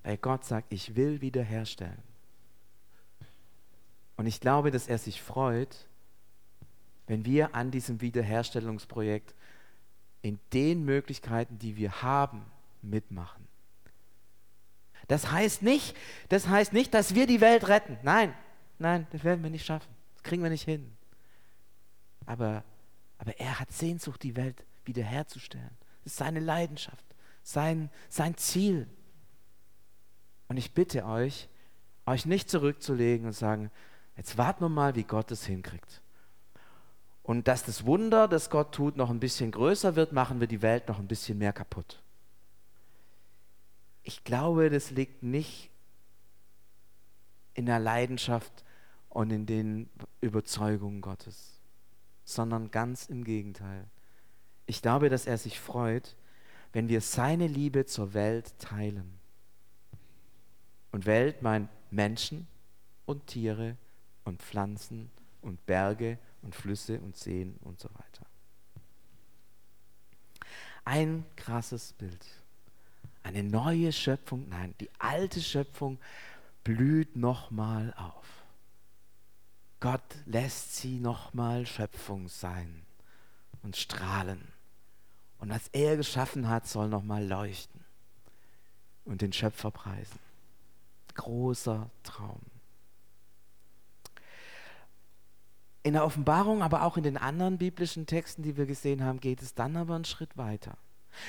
weil 0.01 0.17
Gott 0.17 0.45
sagt, 0.45 0.73
ich 0.73 0.95
will 0.95 1.21
wiederherstellen. 1.21 2.01
Und 4.15 4.25
ich 4.25 4.39
glaube, 4.39 4.71
dass 4.71 4.87
er 4.87 4.97
sich 4.97 5.21
freut, 5.21 5.87
wenn 7.05 7.23
wir 7.23 7.53
an 7.53 7.69
diesem 7.69 8.01
Wiederherstellungsprojekt 8.01 9.35
in 10.23 10.39
den 10.53 10.83
Möglichkeiten, 10.85 11.59
die 11.59 11.75
wir 11.77 12.01
haben, 12.01 12.43
mitmachen. 12.81 13.46
Das 15.07 15.31
heißt 15.31 15.61
nicht, 15.61 15.95
das 16.29 16.47
heißt 16.47 16.73
nicht, 16.73 16.93
dass 16.93 17.15
wir 17.15 17.27
die 17.27 17.41
Welt 17.41 17.67
retten. 17.67 17.97
Nein, 18.03 18.33
nein, 18.77 19.07
das 19.11 19.23
werden 19.23 19.41
wir 19.43 19.49
nicht 19.49 19.65
schaffen. 19.65 19.89
Das 20.15 20.23
kriegen 20.23 20.43
wir 20.43 20.49
nicht 20.49 20.65
hin. 20.65 20.95
Aber, 22.25 22.63
aber 23.17 23.39
er 23.39 23.59
hat 23.59 23.71
Sehnsucht, 23.71 24.21
die 24.23 24.35
Welt 24.35 24.65
wiederherzustellen. 24.83 25.77
Das 26.03 26.13
ist 26.13 26.17
seine 26.17 26.41
Leidenschaft, 26.41 27.05
sein, 27.41 27.89
sein 28.09 28.35
Ziel. 28.35 28.87
Und 30.49 30.57
ich 30.57 30.73
bitte 30.73 31.05
euch, 31.05 31.49
euch 32.05 32.25
nicht 32.25 32.49
zurückzulegen 32.49 33.27
und 33.27 33.33
sagen, 33.33 33.71
jetzt 34.17 34.37
warten 34.37 34.63
wir 34.63 34.69
mal, 34.69 34.95
wie 34.95 35.03
Gott 35.03 35.31
es 35.31 35.45
hinkriegt. 35.45 36.01
Und 37.23 37.47
dass 37.47 37.63
das 37.63 37.85
Wunder, 37.85 38.27
das 38.27 38.49
Gott 38.49 38.73
tut, 38.73 38.95
noch 38.95 39.09
ein 39.09 39.19
bisschen 39.19 39.51
größer 39.51 39.95
wird, 39.95 40.13
machen 40.13 40.39
wir 40.39 40.47
die 40.47 40.61
Welt 40.61 40.87
noch 40.87 40.99
ein 40.99 41.07
bisschen 41.07 41.37
mehr 41.37 41.51
kaputt. 41.51 42.01
Ich 44.07 44.23
glaube, 44.23 44.69
das 44.69 44.89
liegt 44.91 45.21
nicht 45.21 45.69
in 47.53 47.65
der 47.65 47.77
Leidenschaft 47.77 48.63
und 49.09 49.31
in 49.31 49.45
den 49.45 49.89
Überzeugungen 50.21 51.01
Gottes, 51.01 51.59
sondern 52.23 52.71
ganz 52.71 53.07
im 53.07 53.25
Gegenteil. 53.25 53.85
Ich 54.65 54.81
glaube, 54.81 55.09
dass 55.09 55.27
er 55.27 55.37
sich 55.37 55.59
freut, 55.59 56.15
wenn 56.71 56.87
wir 56.87 57.01
seine 57.01 57.47
Liebe 57.47 57.85
zur 57.85 58.13
Welt 58.13 58.57
teilen. 58.59 59.19
Und 60.93 61.05
Welt 61.05 61.41
meint 61.41 61.69
Menschen 61.91 62.47
und 63.05 63.27
Tiere 63.27 63.75
und 64.23 64.41
Pflanzen 64.41 65.11
und 65.41 65.65
Berge 65.65 66.17
und 66.43 66.55
Flüsse 66.55 67.01
und 67.01 67.17
Seen 67.17 67.57
und 67.57 67.77
so 67.81 67.89
weiter. 67.89 68.25
Ein 70.85 71.25
krasses 71.35 71.91
Bild. 71.91 72.25
Eine 73.27 73.43
neue 73.43 73.91
Schöpfung, 73.91 74.47
nein, 74.47 74.73
die 74.79 74.89
alte 74.99 75.41
Schöpfung 75.41 75.99
blüht 76.63 77.17
nochmal 77.17 77.93
auf. 77.97 78.25
Gott 79.81 80.15
lässt 80.25 80.77
sie 80.77 81.01
nochmal 81.01 81.65
Schöpfung 81.65 82.29
sein 82.29 82.85
und 83.63 83.75
strahlen. 83.75 84.47
Und 85.39 85.49
was 85.49 85.67
er 85.73 85.97
geschaffen 85.97 86.47
hat, 86.47 86.67
soll 86.67 86.87
nochmal 86.87 87.27
leuchten 87.27 87.83
und 89.03 89.21
den 89.21 89.33
Schöpfer 89.33 89.71
preisen. 89.71 90.19
Großer 91.13 91.89
Traum. 92.03 92.39
In 95.83 95.91
der 95.93 96.05
Offenbarung, 96.05 96.63
aber 96.63 96.83
auch 96.83 96.95
in 96.95 97.03
den 97.03 97.17
anderen 97.17 97.57
biblischen 97.57 98.05
Texten, 98.05 98.41
die 98.41 98.55
wir 98.55 98.67
gesehen 98.67 99.03
haben, 99.03 99.19
geht 99.19 99.41
es 99.41 99.53
dann 99.53 99.75
aber 99.75 99.95
einen 99.95 100.05
Schritt 100.05 100.37
weiter. 100.37 100.77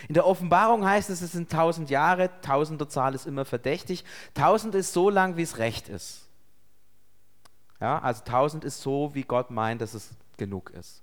In 0.08 0.14
der 0.14 0.26
Offenbarung 0.26 0.84
heißt 0.84 1.10
es, 1.10 1.22
es 1.22 1.32
sind 1.32 1.50
tausend 1.50 1.90
Jahre, 1.90 2.30
Tausenderzahl 2.42 3.14
ist 3.14 3.26
immer 3.26 3.44
verdächtig. 3.44 4.04
Tausend 4.34 4.74
ist 4.74 4.92
so 4.92 5.10
lang, 5.10 5.36
wie 5.36 5.42
es 5.42 5.58
recht 5.58 5.88
ist. 5.88 6.28
Ja, 7.80 7.98
also 8.00 8.22
tausend 8.24 8.64
ist 8.64 8.80
so, 8.80 9.14
wie 9.14 9.22
Gott 9.22 9.50
meint, 9.50 9.80
dass 9.80 9.94
es 9.94 10.10
genug 10.36 10.70
ist. 10.70 11.02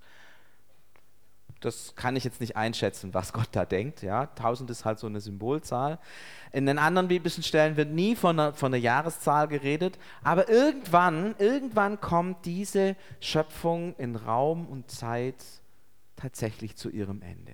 Das 1.62 1.96
kann 1.96 2.16
ich 2.16 2.24
jetzt 2.24 2.42
nicht 2.42 2.58
einschätzen, 2.58 3.14
was 3.14 3.34
Gott 3.34 3.48
da 3.54 3.66
denkt. 3.66 4.02
Ja, 4.02 4.22
1000 4.22 4.70
ist 4.70 4.86
halt 4.86 5.00
so 5.00 5.08
eine 5.08 5.22
Symbolzahl. 5.22 6.00
In 6.52 6.66
den 6.66 6.78
anderen 6.78 7.08
biblischen 7.08 7.44
Stellen 7.44 7.78
wird 7.78 7.90
nie 7.92 8.16
von 8.16 8.40
einer, 8.40 8.54
von 8.54 8.74
einer 8.74 8.82
Jahreszahl 8.82 9.48
geredet, 9.48 9.98
aber 10.24 10.50
irgendwann, 10.50 11.34
irgendwann 11.40 12.00
kommt 12.00 12.46
diese 12.46 12.96
Schöpfung 13.20 13.96
in 13.98 14.16
Raum 14.16 14.68
und 14.68 14.92
Zeit 14.92 15.44
tatsächlich 16.18 16.76
zu 16.76 16.90
ihrem 16.90 17.22
Ende. 17.22 17.54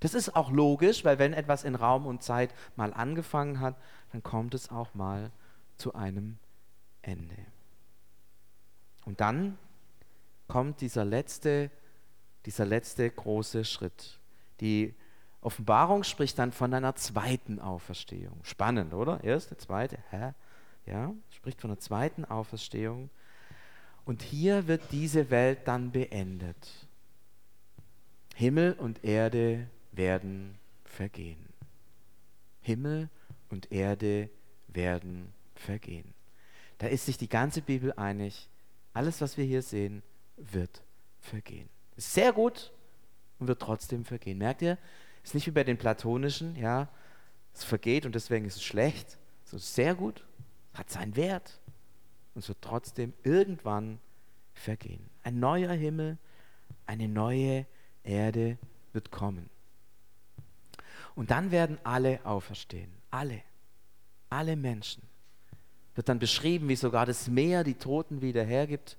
Das 0.00 0.14
ist 0.14 0.36
auch 0.36 0.50
logisch, 0.50 1.04
weil 1.04 1.18
wenn 1.18 1.32
etwas 1.32 1.64
in 1.64 1.74
Raum 1.74 2.06
und 2.06 2.22
Zeit 2.22 2.54
mal 2.76 2.92
angefangen 2.92 3.60
hat, 3.60 3.76
dann 4.12 4.22
kommt 4.22 4.54
es 4.54 4.70
auch 4.70 4.94
mal 4.94 5.30
zu 5.76 5.94
einem 5.94 6.38
Ende. 7.02 7.36
Und 9.04 9.20
dann 9.20 9.58
kommt 10.48 10.80
dieser 10.80 11.04
letzte 11.04 11.70
dieser 12.46 12.64
letzte 12.64 13.10
große 13.10 13.64
Schritt. 13.64 14.20
Die 14.60 14.94
Offenbarung 15.40 16.04
spricht 16.04 16.38
dann 16.38 16.52
von 16.52 16.72
einer 16.72 16.94
zweiten 16.94 17.60
Auferstehung. 17.60 18.38
Spannend, 18.44 18.94
oder? 18.94 19.22
Erste, 19.22 19.56
zweite, 19.56 19.98
hä? 20.10 20.32
Ja, 20.86 21.12
spricht 21.30 21.60
von 21.60 21.70
einer 21.70 21.80
zweiten 21.80 22.24
Auferstehung. 22.24 23.10
Und 24.04 24.22
hier 24.22 24.68
wird 24.68 24.82
diese 24.92 25.30
Welt 25.30 25.66
dann 25.66 25.90
beendet. 25.90 26.88
Himmel 28.36 28.74
und 28.74 29.02
Erde 29.02 29.68
werden 29.96 30.58
vergehen. 30.84 31.46
Himmel 32.60 33.08
und 33.48 33.72
Erde 33.72 34.30
werden 34.68 35.32
vergehen. 35.54 36.14
Da 36.78 36.88
ist 36.88 37.06
sich 37.06 37.16
die 37.16 37.28
ganze 37.28 37.62
Bibel 37.62 37.92
einig, 37.94 38.48
alles, 38.92 39.20
was 39.20 39.36
wir 39.36 39.44
hier 39.44 39.62
sehen, 39.62 40.02
wird 40.36 40.82
vergehen. 41.20 41.68
Ist 41.96 42.12
sehr 42.12 42.32
gut 42.32 42.72
und 43.38 43.48
wird 43.48 43.60
trotzdem 43.60 44.04
vergehen. 44.04 44.38
Merkt 44.38 44.62
ihr? 44.62 44.78
Ist 45.22 45.34
nicht 45.34 45.46
wie 45.46 45.52
bei 45.52 45.64
den 45.64 45.78
platonischen, 45.78 46.56
ja, 46.56 46.88
es 47.52 47.64
vergeht 47.64 48.06
und 48.06 48.14
deswegen 48.14 48.44
ist 48.44 48.56
es 48.56 48.64
schlecht. 48.64 49.18
Es 49.44 49.54
ist 49.54 49.74
sehr 49.74 49.94
gut, 49.94 50.24
hat 50.74 50.90
seinen 50.90 51.16
Wert 51.16 51.60
und 52.34 52.40
es 52.40 52.48
wird 52.48 52.60
trotzdem 52.60 53.12
irgendwann 53.22 53.98
vergehen. 54.54 55.08
Ein 55.22 55.40
neuer 55.40 55.72
Himmel, 55.72 56.18
eine 56.86 57.08
neue 57.08 57.66
Erde 58.04 58.58
wird 58.92 59.10
kommen. 59.10 59.50
Und 61.16 61.32
dann 61.32 61.50
werden 61.50 61.78
alle 61.82 62.24
auferstehen. 62.24 62.92
Alle. 63.10 63.42
Alle 64.30 64.54
Menschen. 64.54 65.02
Wird 65.96 66.08
dann 66.08 66.20
beschrieben, 66.20 66.68
wie 66.68 66.76
sogar 66.76 67.06
das 67.06 67.26
Meer 67.26 67.64
die 67.64 67.74
Toten 67.74 68.22
wieder 68.22 68.44
hergibt 68.44 68.96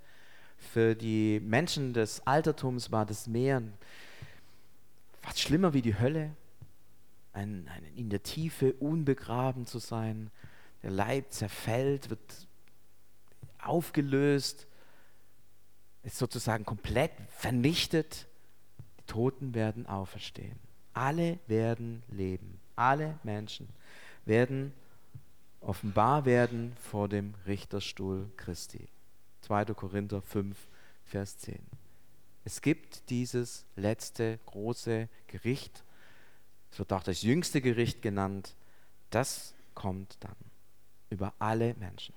für 0.58 0.95
die 0.95 1.39
Menschen 1.39 1.93
des 1.93 2.25
Altertums 2.25 2.91
war 2.91 3.06
das 3.06 3.27
Meer 3.27 3.62
fast 5.21 5.39
schlimmer 5.39 5.73
wie 5.73 5.82
die 5.82 5.99
Hölle, 5.99 6.36
ein, 7.34 7.69
ein, 7.69 7.84
in 7.95 8.10
der 8.10 8.23
Tiefe 8.23 8.73
unbegraben 8.73 9.65
zu 9.65 9.80
sein. 9.80 10.32
Der 10.84 10.91
Leib 10.91 11.32
zerfällt, 11.32 12.10
wird 12.10 12.47
aufgelöst, 13.62 14.67
ist 16.03 16.17
sozusagen 16.17 16.65
komplett 16.65 17.12
vernichtet. 17.30 18.27
Die 18.99 19.03
Toten 19.06 19.53
werden 19.53 19.86
auferstehen. 19.86 20.60
Alle 20.97 21.38
werden 21.45 22.01
leben. 22.10 22.60
Alle 22.75 23.19
Menschen 23.23 23.69
werden 24.25 24.73
offenbar 25.62 26.25
werden 26.25 26.75
vor 26.81 27.07
dem 27.07 27.36
Richterstuhl 27.45 28.31
Christi. 28.36 28.88
2. 29.41 29.65
Korinther 29.65 30.23
5, 30.23 30.57
Vers 31.05 31.38
10. 31.38 31.60
Es 32.45 32.62
gibt 32.62 33.10
dieses 33.12 33.65
letzte 33.75 34.39
große 34.47 35.07
Gericht, 35.27 35.83
es 36.71 36.79
wird 36.79 36.91
auch 36.93 37.03
das 37.03 37.21
jüngste 37.21 37.62
Gericht 37.62 38.01
genannt, 38.01 38.55
das 39.12 39.53
kommt 39.75 40.17
dann 40.21 40.36
über 41.10 41.33
alle 41.38 41.75
Menschen. 41.75 42.15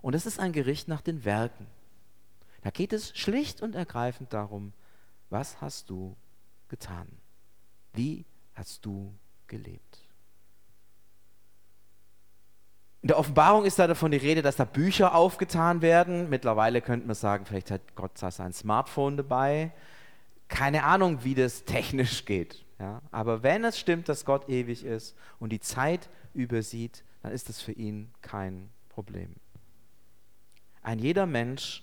Und 0.00 0.14
es 0.14 0.26
ist 0.26 0.38
ein 0.38 0.52
Gericht 0.52 0.86
nach 0.86 1.00
den 1.00 1.24
Werken. 1.24 1.66
Da 2.62 2.70
geht 2.70 2.92
es 2.92 3.16
schlicht 3.18 3.62
und 3.62 3.74
ergreifend 3.74 4.32
darum, 4.32 4.72
was 5.28 5.60
hast 5.60 5.90
du 5.90 6.16
getan? 6.68 7.08
Wie 7.96 8.24
hast 8.54 8.84
du 8.84 9.14
gelebt? 9.46 10.06
In 13.02 13.08
der 13.08 13.18
Offenbarung 13.18 13.64
ist 13.64 13.78
da 13.78 13.86
davon 13.86 14.10
die 14.10 14.16
Rede, 14.16 14.42
dass 14.42 14.56
da 14.56 14.64
Bücher 14.64 15.14
aufgetan 15.14 15.80
werden. 15.80 16.28
Mittlerweile 16.28 16.82
könnte 16.82 17.06
man 17.06 17.14
sagen, 17.14 17.46
vielleicht 17.46 17.70
hat 17.70 17.94
Gott 17.94 18.18
sein 18.18 18.52
Smartphone 18.52 19.16
dabei. 19.16 19.72
Keine 20.48 20.84
Ahnung, 20.84 21.22
wie 21.22 21.34
das 21.34 21.64
technisch 21.64 22.24
geht. 22.24 22.64
Ja? 22.78 23.00
Aber 23.12 23.42
wenn 23.42 23.64
es 23.64 23.78
stimmt, 23.78 24.08
dass 24.08 24.24
Gott 24.24 24.48
ewig 24.48 24.84
ist 24.84 25.16
und 25.38 25.50
die 25.50 25.60
Zeit 25.60 26.10
übersieht, 26.34 27.04
dann 27.22 27.32
ist 27.32 27.48
das 27.48 27.60
für 27.60 27.72
ihn 27.72 28.12
kein 28.22 28.70
Problem. 28.88 29.36
Ein 30.82 30.98
jeder 30.98 31.26
Mensch 31.26 31.82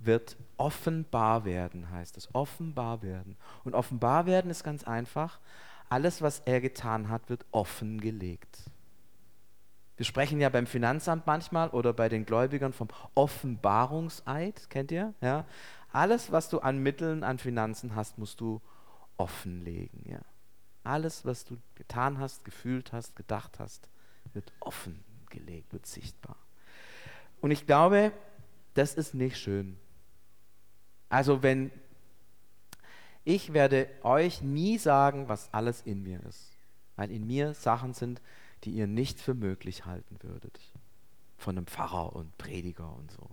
wird 0.00 0.36
offenbar 0.56 1.44
werden, 1.44 1.90
heißt 1.90 2.16
es. 2.16 2.34
Offenbar 2.34 3.02
werden. 3.02 3.36
Und 3.64 3.74
offenbar 3.74 4.26
werden 4.26 4.50
ist 4.50 4.64
ganz 4.64 4.84
einfach. 4.84 5.40
Alles, 5.88 6.22
was 6.22 6.40
er 6.40 6.60
getan 6.60 7.08
hat, 7.08 7.28
wird 7.28 7.44
offengelegt. 7.50 8.70
Wir 9.96 10.06
sprechen 10.06 10.40
ja 10.40 10.48
beim 10.48 10.66
Finanzamt 10.66 11.26
manchmal 11.26 11.68
oder 11.70 11.92
bei 11.92 12.08
den 12.08 12.24
Gläubigern 12.24 12.72
vom 12.72 12.88
Offenbarungseid, 13.14 14.70
kennt 14.70 14.90
ihr? 14.92 15.12
Ja? 15.20 15.44
Alles, 15.92 16.32
was 16.32 16.48
du 16.48 16.60
an 16.60 16.78
Mitteln, 16.78 17.22
an 17.22 17.38
Finanzen 17.38 17.94
hast, 17.94 18.16
musst 18.16 18.40
du 18.40 18.62
offenlegen. 19.18 20.04
Ja? 20.08 20.20
Alles, 20.84 21.26
was 21.26 21.44
du 21.44 21.58
getan 21.74 22.18
hast, 22.18 22.44
gefühlt 22.44 22.92
hast, 22.92 23.14
gedacht 23.14 23.58
hast, 23.58 23.90
wird 24.32 24.52
offengelegt, 24.60 25.72
wird 25.72 25.84
sichtbar. 25.84 26.36
Und 27.42 27.50
ich 27.50 27.66
glaube, 27.66 28.12
das 28.74 28.94
ist 28.94 29.12
nicht 29.14 29.36
schön. 29.36 29.76
Also 31.10 31.42
wenn 31.42 31.70
ich 33.24 33.52
werde 33.52 33.88
euch 34.02 34.40
nie 34.40 34.78
sagen, 34.78 35.28
was 35.28 35.52
alles 35.52 35.82
in 35.82 36.02
mir 36.02 36.22
ist, 36.24 36.56
weil 36.96 37.10
in 37.10 37.26
mir 37.26 37.54
Sachen 37.54 37.92
sind, 37.92 38.20
die 38.64 38.70
ihr 38.70 38.86
nicht 38.86 39.20
für 39.20 39.34
möglich 39.34 39.84
halten 39.84 40.16
würdet. 40.22 40.58
Von 41.36 41.56
einem 41.56 41.66
Pfarrer 41.66 42.14
und 42.14 42.36
Prediger 42.38 42.94
und 42.94 43.10
so. 43.10 43.28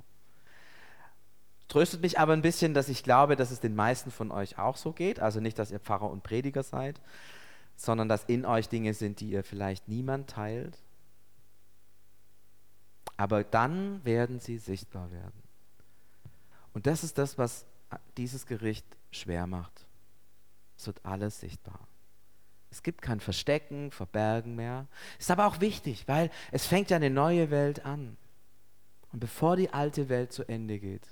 Tröstet 1.67 2.01
mich 2.01 2.19
aber 2.19 2.33
ein 2.33 2.41
bisschen, 2.41 2.73
dass 2.73 2.87
ich 2.87 3.03
glaube, 3.03 3.35
dass 3.35 3.51
es 3.51 3.59
den 3.59 3.75
meisten 3.75 4.11
von 4.11 4.31
euch 4.31 4.57
auch 4.57 4.77
so 4.77 4.93
geht. 4.93 5.19
Also 5.19 5.39
nicht, 5.39 5.59
dass 5.59 5.71
ihr 5.71 5.79
Pfarrer 5.79 6.09
und 6.09 6.23
Prediger 6.23 6.63
seid, 6.63 7.01
sondern 7.75 8.07
dass 8.07 8.23
in 8.25 8.45
euch 8.45 8.69
Dinge 8.69 8.93
sind, 8.93 9.19
die 9.19 9.31
ihr 9.31 9.43
vielleicht 9.43 9.87
niemand 9.87 10.29
teilt. 10.29 10.77
Aber 13.17 13.43
dann 13.43 14.03
werden 14.05 14.39
sie 14.39 14.57
sichtbar 14.57 15.11
werden. 15.11 15.46
Und 16.77 16.85
das 16.85 17.03
ist 17.03 17.17
das, 17.17 17.39
was 17.39 17.65
dieses 18.17 18.45
Gericht 18.45 18.85
schwer 19.09 19.47
macht. 19.47 19.87
Es 20.77 20.85
wird 20.85 21.03
alles 21.03 21.39
sichtbar. 21.39 21.87
Es 22.69 22.83
gibt 22.83 23.01
kein 23.01 23.19
Verstecken, 23.19 23.89
Verbergen 23.89 24.55
mehr. 24.55 24.87
Ist 25.17 25.31
aber 25.31 25.47
auch 25.47 25.59
wichtig, 25.59 26.07
weil 26.07 26.29
es 26.51 26.67
fängt 26.67 26.91
ja 26.91 26.97
eine 26.97 27.09
neue 27.09 27.49
Welt 27.49 27.83
an. 27.83 28.15
Und 29.11 29.21
bevor 29.21 29.55
die 29.55 29.73
alte 29.73 30.07
Welt 30.07 30.31
zu 30.31 30.47
Ende 30.47 30.77
geht, 30.77 31.07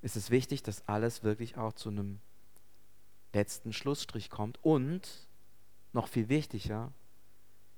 ist 0.00 0.14
es 0.14 0.30
wichtig, 0.30 0.62
dass 0.62 0.86
alles 0.86 1.24
wirklich 1.24 1.56
auch 1.56 1.72
zu 1.72 1.88
einem 1.88 2.20
letzten 3.32 3.72
Schlussstrich 3.72 4.30
kommt. 4.30 4.62
Und, 4.62 5.26
noch 5.92 6.06
viel 6.06 6.28
wichtiger, 6.28 6.92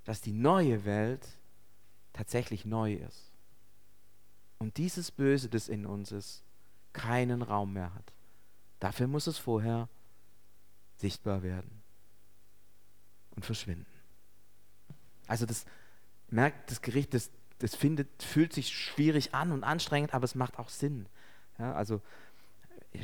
dass 0.03 0.21
die 0.21 0.33
neue 0.33 0.85
Welt 0.85 1.27
tatsächlich 2.13 2.63
neu 2.63 2.93
ist. 2.93 3.31
Und 4.59 4.77
dieses 4.77 5.09
Böse, 5.09 5.49
das 5.49 5.67
in 5.67 5.87
uns 5.87 6.11
ist, 6.11 6.42
keinen 6.93 7.41
Raum 7.41 7.73
mehr 7.73 7.93
hat. 7.93 8.13
Dafür 8.79 9.07
muss 9.07 9.27
es 9.27 9.37
vorher 9.37 9.89
sichtbar 10.97 11.43
werden 11.43 11.81
und 13.35 13.45
verschwinden. 13.45 13.85
Also 15.27 15.45
das 15.45 15.65
merkt 16.29 16.69
das 16.69 16.81
Gericht, 16.81 17.13
das, 17.13 17.31
das 17.59 17.75
findet, 17.75 18.23
fühlt 18.23 18.53
sich 18.53 18.69
schwierig 18.69 19.33
an 19.33 19.51
und 19.51 19.63
anstrengend, 19.63 20.13
aber 20.13 20.25
es 20.25 20.35
macht 20.35 20.59
auch 20.59 20.69
Sinn. 20.69 21.07
Ja, 21.57 21.73
also 21.73 22.01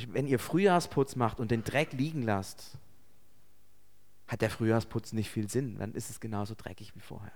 wenn 0.08 0.28
ihr 0.28 0.40
Frühjahrsputz 0.40 1.16
macht 1.16 1.40
und 1.40 1.52
den 1.52 1.64
Dreck 1.64 1.94
liegen 1.94 2.22
lasst, 2.22 2.78
hat 4.28 4.42
der 4.42 4.50
Frühjahrsputz 4.50 5.14
nicht 5.14 5.30
viel 5.30 5.50
Sinn, 5.50 5.80
dann 5.80 5.94
ist 5.94 6.10
es 6.10 6.20
genauso 6.20 6.54
dreckig 6.56 6.96
wie 6.96 7.00
vorher. 7.00 7.32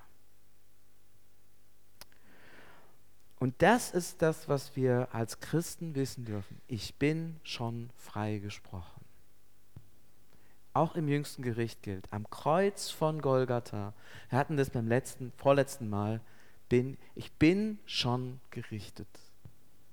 Und 3.43 3.61
das 3.61 3.91
ist 3.91 4.21
das, 4.21 4.47
was 4.47 4.77
wir 4.77 5.09
als 5.11 5.41
Christen 5.41 5.95
wissen 5.95 6.23
dürfen. 6.23 6.61
Ich 6.67 6.95
bin 6.95 7.35
schon 7.43 7.89
frei 7.97 8.37
gesprochen 8.37 9.03
auch 10.73 10.95
im 10.95 11.07
jüngsten 11.07 11.43
Gericht 11.43 11.83
gilt. 11.83 12.11
Am 12.11 12.29
Kreuz 12.29 12.89
von 12.89 13.21
Golgatha, 13.21 13.93
wir 14.29 14.39
hatten 14.39 14.57
das 14.57 14.71
beim 14.71 14.87
letzten, 14.87 15.31
vorletzten 15.37 15.89
Mal, 15.89 16.19
bin, 16.67 16.97
ich 17.15 17.31
bin 17.33 17.79
schon 17.85 18.39
gerichtet. 18.49 19.07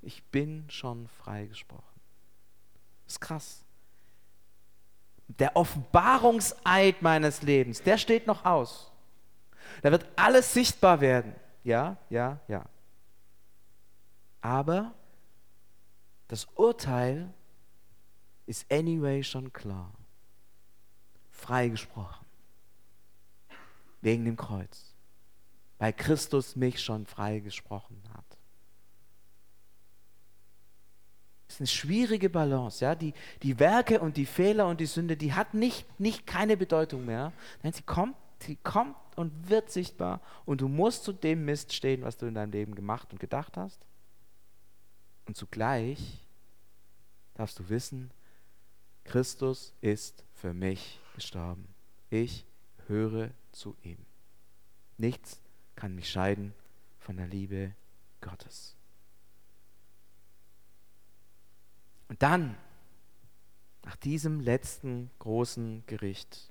Ich 0.03 0.25
bin 0.25 0.65
schon 0.69 1.09
freigesprochen. 1.09 1.85
Ist 3.07 3.21
krass. 3.21 3.63
Der 5.29 5.55
Offenbarungseid 5.55 7.03
meines 7.03 7.43
Lebens, 7.43 7.83
der 7.83 7.99
steht 7.99 8.27
noch 8.27 8.45
aus. 8.45 8.91
Da 9.83 9.93
wird 9.93 10.07
alles 10.17 10.53
sichtbar 10.55 11.01
werden. 11.01 11.35
Ja, 11.63 11.99
ja, 12.09 12.41
ja. 12.49 12.65
Aber 14.41 14.95
das 16.29 16.47
Urteil 16.55 17.33
ist 18.47 18.71
anyway 18.73 19.23
schon 19.23 19.53
klar 19.53 19.93
freigesprochen. 21.41 22.27
Wegen 24.03 24.25
dem 24.25 24.37
Kreuz. 24.37 24.95
Weil 25.79 25.93
Christus 25.93 26.57
mich 26.57 26.81
schon 26.81 27.07
freigesprochen 27.07 28.03
hat. 28.15 28.25
Das 31.47 31.57
ist 31.57 31.61
eine 31.61 31.67
schwierige 31.67 32.31
Balance. 32.31 32.85
Ja? 32.85 32.95
Die, 32.95 33.15
die 33.43 33.59
Werke 33.59 34.01
und 34.01 34.17
die 34.17 34.27
Fehler 34.27 34.69
und 34.69 34.81
die 34.81 34.87
Sünde, 34.87 35.17
die 35.17 35.33
hat 35.33 35.55
nicht, 35.55 35.85
nicht 35.99 36.27
keine 36.27 36.57
Bedeutung 36.57 37.05
mehr. 37.05 37.33
Nein, 37.63 37.73
sie 37.73 37.83
kommt, 37.83 38.17
sie 38.39 38.57
kommt 38.57 38.97
und 39.17 39.51
wird 39.51 39.71
sichtbar. 39.71 40.21
Und 40.45 40.61
du 40.61 40.69
musst 40.69 41.05
zu 41.05 41.13
dem 41.13 41.45
Mist 41.45 41.73
stehen, 41.73 42.03
was 42.03 42.17
du 42.17 42.27
in 42.27 42.35
deinem 42.35 42.53
Leben 42.53 42.75
gemacht 42.75 43.13
und 43.13 43.19
gedacht 43.19 43.57
hast. 43.57 43.81
Und 45.31 45.37
zugleich 45.37 46.27
darfst 47.35 47.61
du 47.61 47.69
wissen, 47.69 48.11
Christus 49.05 49.73
ist 49.81 50.25
für 50.35 50.53
mich 50.53 50.99
gestorben. 51.15 51.73
Ich 52.09 52.45
höre 52.89 53.31
zu 53.53 53.77
ihm. 53.85 53.99
Nichts 54.99 55.41
kann 55.77 55.95
mich 55.95 56.11
scheiden 56.11 56.53
von 56.99 57.17
der 57.17 57.29
Liebe 57.29 57.77
Gottes. 58.21 58.75
Und 62.09 62.21
dann, 62.25 62.57
nach 63.85 63.95
diesem 63.95 64.41
letzten 64.41 65.13
großen 65.21 65.85
Gericht, 65.87 66.51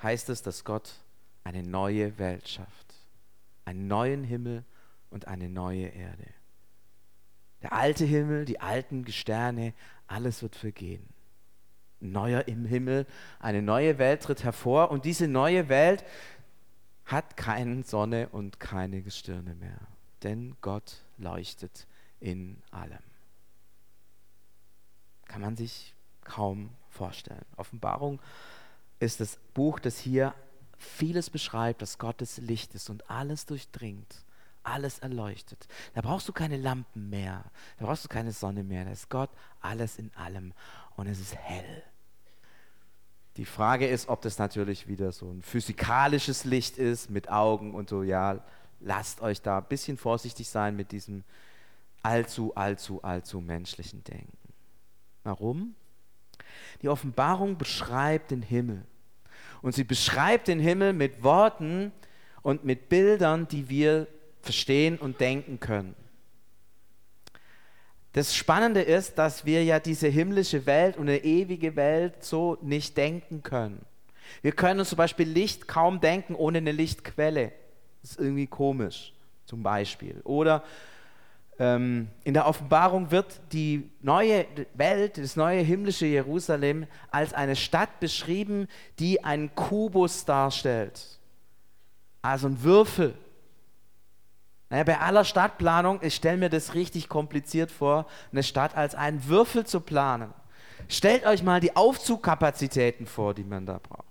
heißt 0.00 0.28
es, 0.28 0.42
dass 0.42 0.62
Gott 0.62 1.00
eine 1.42 1.64
neue 1.64 2.16
Welt 2.20 2.48
schafft, 2.48 2.94
einen 3.64 3.88
neuen 3.88 4.22
Himmel 4.22 4.64
und 5.10 5.26
eine 5.26 5.48
neue 5.48 5.88
Erde. 5.88 6.37
Der 7.62 7.72
alte 7.72 8.04
Himmel, 8.04 8.44
die 8.44 8.60
alten 8.60 9.04
Gesterne, 9.04 9.74
alles 10.06 10.42
wird 10.42 10.56
vergehen 10.56 11.08
neuer 12.00 12.46
im 12.46 12.64
Himmel, 12.64 13.06
eine 13.40 13.62
neue 13.62 13.98
Welt 13.98 14.22
tritt 14.22 14.44
hervor 14.44 14.90
und 14.90 15.04
diese 15.04 15.28
neue 15.28 15.68
Welt 15.68 16.04
hat 17.04 17.36
keine 17.36 17.82
Sonne 17.82 18.28
und 18.28 18.60
keine 18.60 19.02
Gestirne 19.02 19.54
mehr, 19.54 19.80
denn 20.22 20.56
Gott 20.60 21.04
leuchtet 21.16 21.86
in 22.20 22.62
allem. 22.70 22.98
Kann 25.26 25.40
man 25.42 25.56
sich 25.56 25.94
kaum 26.22 26.70
vorstellen. 26.88 27.44
Offenbarung 27.56 28.20
ist 29.00 29.20
das 29.20 29.38
Buch, 29.54 29.78
das 29.78 29.98
hier 29.98 30.34
vieles 30.76 31.30
beschreibt, 31.30 31.82
dass 31.82 31.98
Gottes 31.98 32.38
Licht 32.38 32.74
ist 32.74 32.90
und 32.90 33.10
alles 33.10 33.46
durchdringt, 33.46 34.24
alles 34.70 34.98
erleuchtet. 34.98 35.66
Da 35.94 36.00
brauchst 36.00 36.28
du 36.28 36.32
keine 36.32 36.56
Lampen 36.56 37.10
mehr, 37.10 37.44
da 37.78 37.86
brauchst 37.86 38.04
du 38.04 38.08
keine 38.08 38.32
Sonne 38.32 38.64
mehr, 38.64 38.84
da 38.84 38.90
ist 38.90 39.08
Gott 39.10 39.30
alles 39.60 39.98
in 39.98 40.10
allem 40.14 40.52
und 40.96 41.06
es 41.06 41.20
ist 41.20 41.34
hell. 41.36 41.82
Die 43.36 43.44
Frage 43.44 43.86
ist, 43.86 44.08
ob 44.08 44.20
das 44.22 44.38
natürlich 44.38 44.88
wieder 44.88 45.12
so 45.12 45.30
ein 45.30 45.42
physikalisches 45.42 46.44
Licht 46.44 46.76
ist 46.76 47.08
mit 47.08 47.30
Augen 47.30 47.72
und 47.72 47.88
so. 47.88 48.02
Ja, 48.02 48.44
lasst 48.80 49.20
euch 49.20 49.40
da 49.40 49.58
ein 49.58 49.64
bisschen 49.68 49.96
vorsichtig 49.96 50.48
sein 50.48 50.74
mit 50.74 50.90
diesem 50.90 51.22
allzu, 52.02 52.54
allzu, 52.56 53.02
allzu 53.02 53.40
menschlichen 53.40 54.02
Denken. 54.02 54.36
Warum? 55.22 55.76
Die 56.82 56.88
Offenbarung 56.88 57.58
beschreibt 57.58 58.32
den 58.32 58.42
Himmel. 58.42 58.84
Und 59.62 59.74
sie 59.74 59.84
beschreibt 59.84 60.48
den 60.48 60.58
Himmel 60.58 60.92
mit 60.92 61.22
Worten 61.22 61.92
und 62.42 62.64
mit 62.64 62.88
Bildern, 62.88 63.46
die 63.48 63.68
wir 63.68 64.08
verstehen 64.42 64.98
und 64.98 65.20
denken 65.20 65.60
können. 65.60 65.94
Das 68.12 68.34
Spannende 68.34 68.80
ist, 68.80 69.18
dass 69.18 69.44
wir 69.44 69.62
ja 69.64 69.80
diese 69.80 70.08
himmlische 70.08 70.66
Welt 70.66 70.96
und 70.96 71.08
eine 71.08 71.22
ewige 71.24 71.76
Welt 71.76 72.24
so 72.24 72.58
nicht 72.62 72.96
denken 72.96 73.42
können. 73.42 73.84
Wir 74.42 74.52
können 74.52 74.80
uns 74.80 74.90
zum 74.90 74.96
Beispiel 74.96 75.28
Licht 75.28 75.68
kaum 75.68 76.00
denken 76.00 76.34
ohne 76.34 76.58
eine 76.58 76.72
Lichtquelle. 76.72 77.52
Das 78.02 78.12
ist 78.12 78.20
irgendwie 78.20 78.46
komisch, 78.46 79.12
zum 79.46 79.62
Beispiel. 79.62 80.20
Oder 80.24 80.62
ähm, 81.58 82.08
in 82.24 82.34
der 82.34 82.46
Offenbarung 82.46 83.10
wird 83.10 83.40
die 83.52 83.90
neue 84.00 84.46
Welt, 84.74 85.18
das 85.18 85.36
neue 85.36 85.60
himmlische 85.60 86.06
Jerusalem, 86.06 86.86
als 87.10 87.34
eine 87.34 87.56
Stadt 87.56 88.00
beschrieben, 88.00 88.68
die 88.98 89.24
einen 89.24 89.54
Kubus 89.54 90.24
darstellt. 90.24 91.18
Also 92.22 92.48
ein 92.48 92.62
Würfel. 92.62 93.14
Naja, 94.70 94.84
bei 94.84 94.98
aller 94.98 95.24
Stadtplanung, 95.24 96.00
ich 96.02 96.14
stelle 96.14 96.36
mir 96.36 96.50
das 96.50 96.74
richtig 96.74 97.08
kompliziert 97.08 97.70
vor, 97.70 98.06
eine 98.32 98.42
Stadt 98.42 98.76
als 98.76 98.94
einen 98.94 99.26
Würfel 99.26 99.64
zu 99.64 99.80
planen. 99.80 100.34
Stellt 100.88 101.26
euch 101.26 101.42
mal 101.42 101.60
die 101.60 101.74
Aufzugkapazitäten 101.74 103.06
vor, 103.06 103.34
die 103.34 103.44
man 103.44 103.66
da 103.66 103.78
braucht. 103.78 104.04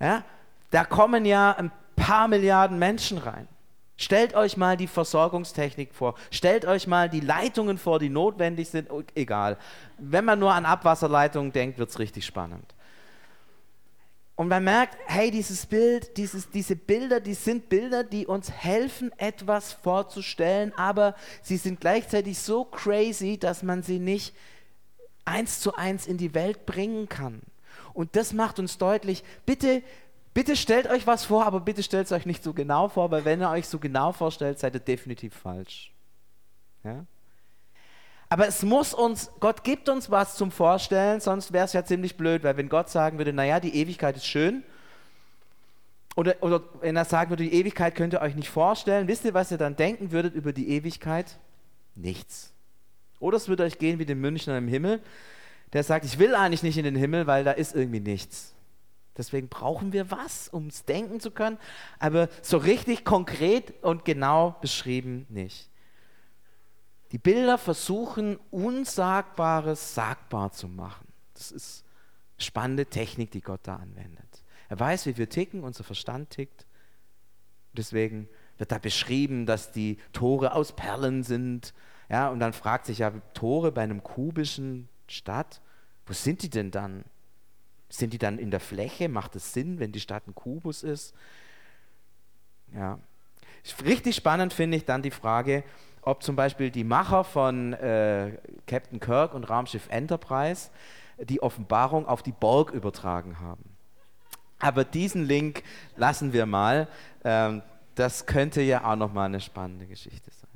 Ja, 0.00 0.22
da 0.70 0.84
kommen 0.84 1.24
ja 1.24 1.52
ein 1.52 1.72
paar 1.96 2.28
Milliarden 2.28 2.78
Menschen 2.78 3.18
rein. 3.18 3.48
Stellt 3.96 4.34
euch 4.34 4.56
mal 4.56 4.76
die 4.76 4.86
Versorgungstechnik 4.86 5.92
vor. 5.92 6.14
Stellt 6.30 6.64
euch 6.64 6.86
mal 6.86 7.08
die 7.08 7.20
Leitungen 7.20 7.78
vor, 7.78 7.98
die 7.98 8.10
notwendig 8.10 8.68
sind. 8.68 8.88
Egal. 9.16 9.58
Wenn 9.98 10.24
man 10.24 10.38
nur 10.38 10.54
an 10.54 10.66
Abwasserleitungen 10.66 11.52
denkt, 11.52 11.78
wird 11.78 11.90
es 11.90 11.98
richtig 11.98 12.24
spannend. 12.24 12.74
Und 14.38 14.46
man 14.46 14.62
merkt, 14.62 14.96
hey, 15.06 15.32
dieses 15.32 15.66
Bild, 15.66 16.16
dieses, 16.16 16.48
diese 16.48 16.76
Bilder, 16.76 17.18
die 17.18 17.34
sind 17.34 17.68
Bilder, 17.68 18.04
die 18.04 18.24
uns 18.24 18.52
helfen, 18.52 19.10
etwas 19.18 19.72
vorzustellen, 19.72 20.72
aber 20.76 21.16
sie 21.42 21.56
sind 21.56 21.80
gleichzeitig 21.80 22.38
so 22.38 22.64
crazy, 22.64 23.36
dass 23.36 23.64
man 23.64 23.82
sie 23.82 23.98
nicht 23.98 24.36
eins 25.24 25.58
zu 25.58 25.74
eins 25.74 26.06
in 26.06 26.18
die 26.18 26.34
Welt 26.34 26.66
bringen 26.66 27.08
kann. 27.08 27.42
Und 27.94 28.14
das 28.14 28.32
macht 28.32 28.60
uns 28.60 28.78
deutlich, 28.78 29.24
bitte, 29.44 29.82
bitte 30.34 30.54
stellt 30.54 30.88
euch 30.88 31.04
was 31.08 31.24
vor, 31.24 31.44
aber 31.44 31.58
bitte 31.58 31.82
stellt 31.82 32.06
es 32.06 32.12
euch 32.12 32.24
nicht 32.24 32.44
so 32.44 32.52
genau 32.52 32.88
vor, 32.88 33.10
weil 33.10 33.24
wenn 33.24 33.42
ihr 33.42 33.50
euch 33.50 33.66
so 33.66 33.80
genau 33.80 34.12
vorstellt, 34.12 34.60
seid 34.60 34.74
ihr 34.74 34.78
definitiv 34.78 35.34
falsch. 35.34 35.92
Ja? 36.84 37.04
Aber 38.28 38.46
es 38.46 38.62
muss 38.62 38.92
uns, 38.92 39.30
Gott 39.40 39.64
gibt 39.64 39.88
uns 39.88 40.10
was 40.10 40.36
zum 40.36 40.50
Vorstellen, 40.50 41.20
sonst 41.20 41.52
wäre 41.52 41.64
es 41.64 41.72
ja 41.72 41.84
ziemlich 41.84 42.16
blöd, 42.16 42.44
weil 42.44 42.56
wenn 42.56 42.68
Gott 42.68 42.90
sagen 42.90 43.18
würde, 43.18 43.32
naja, 43.32 43.58
die 43.58 43.74
Ewigkeit 43.74 44.16
ist 44.16 44.26
schön, 44.26 44.62
oder, 46.14 46.34
oder 46.40 46.62
wenn 46.80 46.96
er 46.96 47.04
sagen 47.04 47.30
würde, 47.30 47.44
die 47.44 47.54
Ewigkeit 47.54 47.94
könnt 47.94 48.12
ihr 48.12 48.20
euch 48.20 48.34
nicht 48.34 48.50
vorstellen, 48.50 49.06
wisst 49.06 49.24
ihr, 49.24 49.34
was 49.34 49.50
ihr 49.50 49.56
dann 49.56 49.76
denken 49.76 50.10
würdet 50.10 50.34
über 50.34 50.52
die 50.52 50.70
Ewigkeit? 50.70 51.38
Nichts. 51.94 52.52
Oder 53.20 53.36
es 53.36 53.48
würde 53.48 53.62
euch 53.62 53.78
gehen 53.78 53.98
wie 53.98 54.04
dem 54.04 54.20
Münchner 54.20 54.58
im 54.58 54.68
Himmel, 54.68 55.00
der 55.72 55.84
sagt, 55.84 56.04
ich 56.04 56.18
will 56.18 56.34
eigentlich 56.34 56.62
nicht 56.62 56.76
in 56.76 56.84
den 56.84 56.96
Himmel, 56.96 57.26
weil 57.26 57.44
da 57.44 57.52
ist 57.52 57.74
irgendwie 57.74 58.00
nichts. 58.00 58.54
Deswegen 59.16 59.48
brauchen 59.48 59.92
wir 59.92 60.10
was, 60.10 60.48
um 60.48 60.68
es 60.68 60.84
denken 60.84 61.20
zu 61.20 61.30
können, 61.30 61.58
aber 61.98 62.28
so 62.42 62.56
richtig 62.58 63.04
konkret 63.04 63.74
und 63.82 64.04
genau 64.04 64.56
beschrieben 64.60 65.26
nicht. 65.28 65.68
Die 67.12 67.18
Bilder 67.18 67.58
versuchen, 67.58 68.38
Unsagbares 68.50 69.94
sagbar 69.94 70.52
zu 70.52 70.68
machen. 70.68 71.06
Das 71.34 71.50
ist 71.50 71.84
spannende 72.38 72.86
Technik, 72.86 73.30
die 73.30 73.40
Gott 73.40 73.60
da 73.62 73.76
anwendet. 73.76 74.44
Er 74.68 74.78
weiß, 74.78 75.06
wie 75.06 75.16
wir 75.16 75.28
ticken, 75.28 75.64
unser 75.64 75.84
Verstand 75.84 76.30
tickt. 76.30 76.66
Deswegen 77.72 78.28
wird 78.58 78.72
da 78.72 78.78
beschrieben, 78.78 79.46
dass 79.46 79.72
die 79.72 79.98
Tore 80.12 80.52
aus 80.52 80.72
Perlen 80.72 81.22
sind. 81.22 81.72
Ja, 82.10 82.28
und 82.28 82.40
dann 82.40 82.52
fragt 82.52 82.86
sich 82.86 82.98
ja, 82.98 83.10
Tore 83.32 83.72
bei 83.72 83.82
einem 83.82 84.02
kubischen 84.02 84.88
Stadt, 85.06 85.62
wo 86.06 86.12
sind 86.12 86.42
die 86.42 86.50
denn 86.50 86.70
dann? 86.70 87.04
Sind 87.90 88.12
die 88.12 88.18
dann 88.18 88.38
in 88.38 88.50
der 88.50 88.60
Fläche? 88.60 89.08
Macht 89.08 89.36
es 89.36 89.52
Sinn, 89.52 89.78
wenn 89.78 89.92
die 89.92 90.00
Stadt 90.00 90.26
ein 90.26 90.34
Kubus 90.34 90.82
ist? 90.82 91.14
Ja. 92.74 92.98
Richtig 93.84 94.16
spannend 94.16 94.52
finde 94.52 94.76
ich 94.76 94.84
dann 94.84 95.02
die 95.02 95.10
Frage, 95.10 95.64
ob 96.08 96.22
zum 96.22 96.36
Beispiel 96.36 96.70
die 96.70 96.84
Macher 96.84 97.22
von 97.22 97.74
äh, 97.74 98.38
Captain 98.66 98.98
Kirk 98.98 99.34
und 99.34 99.44
Raumschiff 99.44 99.88
Enterprise 99.90 100.70
die 101.18 101.42
Offenbarung 101.42 102.06
auf 102.06 102.22
die 102.22 102.32
Borg 102.32 102.70
übertragen 102.70 103.40
haben. 103.40 103.76
Aber 104.58 104.84
diesen 104.84 105.26
Link 105.26 105.62
lassen 105.96 106.32
wir 106.32 106.46
mal. 106.46 106.88
Ähm, 107.24 107.60
das 107.94 108.24
könnte 108.24 108.62
ja 108.62 108.90
auch 108.90 108.96
nochmal 108.96 109.26
eine 109.26 109.42
spannende 109.42 109.86
Geschichte 109.86 110.30
sein. 110.30 110.48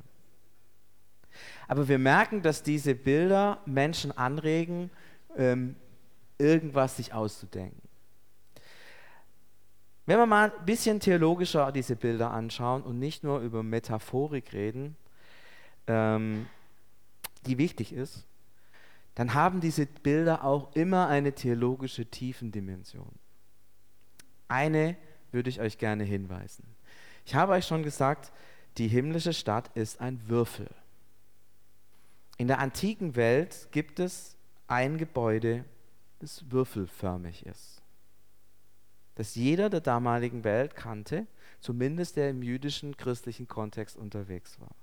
Aber 1.69 1.87
wir 1.87 1.99
merken, 1.99 2.41
dass 2.41 2.63
diese 2.63 2.95
Bilder 2.95 3.59
Menschen 3.67 4.11
anregen, 4.17 4.89
ähm, 5.37 5.77
irgendwas 6.39 6.97
sich 6.97 7.13
auszudenken. 7.13 7.83
Wenn 10.07 10.19
wir 10.19 10.27
mal 10.27 10.51
ein 10.51 10.65
bisschen 10.65 10.99
theologischer 10.99 11.73
diese 11.73 11.95
Bilder 11.95 12.31
anschauen 12.31 12.83
und 12.83 12.99
nicht 12.99 13.23
nur 13.23 13.41
über 13.41 13.63
Metaphorik 13.63 14.55
reden, 14.55 14.97
ähm, 15.87 16.47
die 17.47 17.59
wichtig 17.59 17.93
ist, 17.93 18.25
dann 19.15 19.35
haben 19.35 19.61
diese 19.61 19.87
Bilder 19.87 20.45
auch 20.45 20.75
immer 20.75 21.09
eine 21.09 21.35
theologische 21.35 22.07
Tiefendimension. 22.07 23.13
Eine 24.49 24.97
würde 25.33 25.51
ich 25.51 25.61
euch 25.61 25.79
gerne 25.79 26.05
hinweisen. 26.05 26.65
Ich 27.25 27.35
habe 27.35 27.53
euch 27.53 27.67
schon 27.67 27.83
gesagt, 27.83 28.33
die 28.79 28.89
himmlische 28.89 29.33
Stadt 29.33 29.71
ist 29.75 30.01
ein 30.01 30.29
Würfel. 30.29 30.69
In 32.39 32.49
der 32.49 32.59
antiken 32.59 33.17
Welt 33.17 33.69
gibt 33.71 34.01
es 34.01 34.37
ein 34.67 34.97
Gebäude, 34.97 35.65
das 36.21 36.51
würfelförmig 36.51 37.45
ist. 37.47 37.83
Das 39.15 39.35
jeder 39.35 39.69
der 39.69 39.81
damaligen 39.81 40.43
Welt 40.43 40.75
kannte, 40.75 41.27
zumindest 41.61 42.17
der 42.17 42.31
im 42.31 42.43
jüdischen 42.43 42.97
christlichen 42.97 43.47
Kontext 43.47 43.97
unterwegs 43.97 44.59
war. 44.59 44.75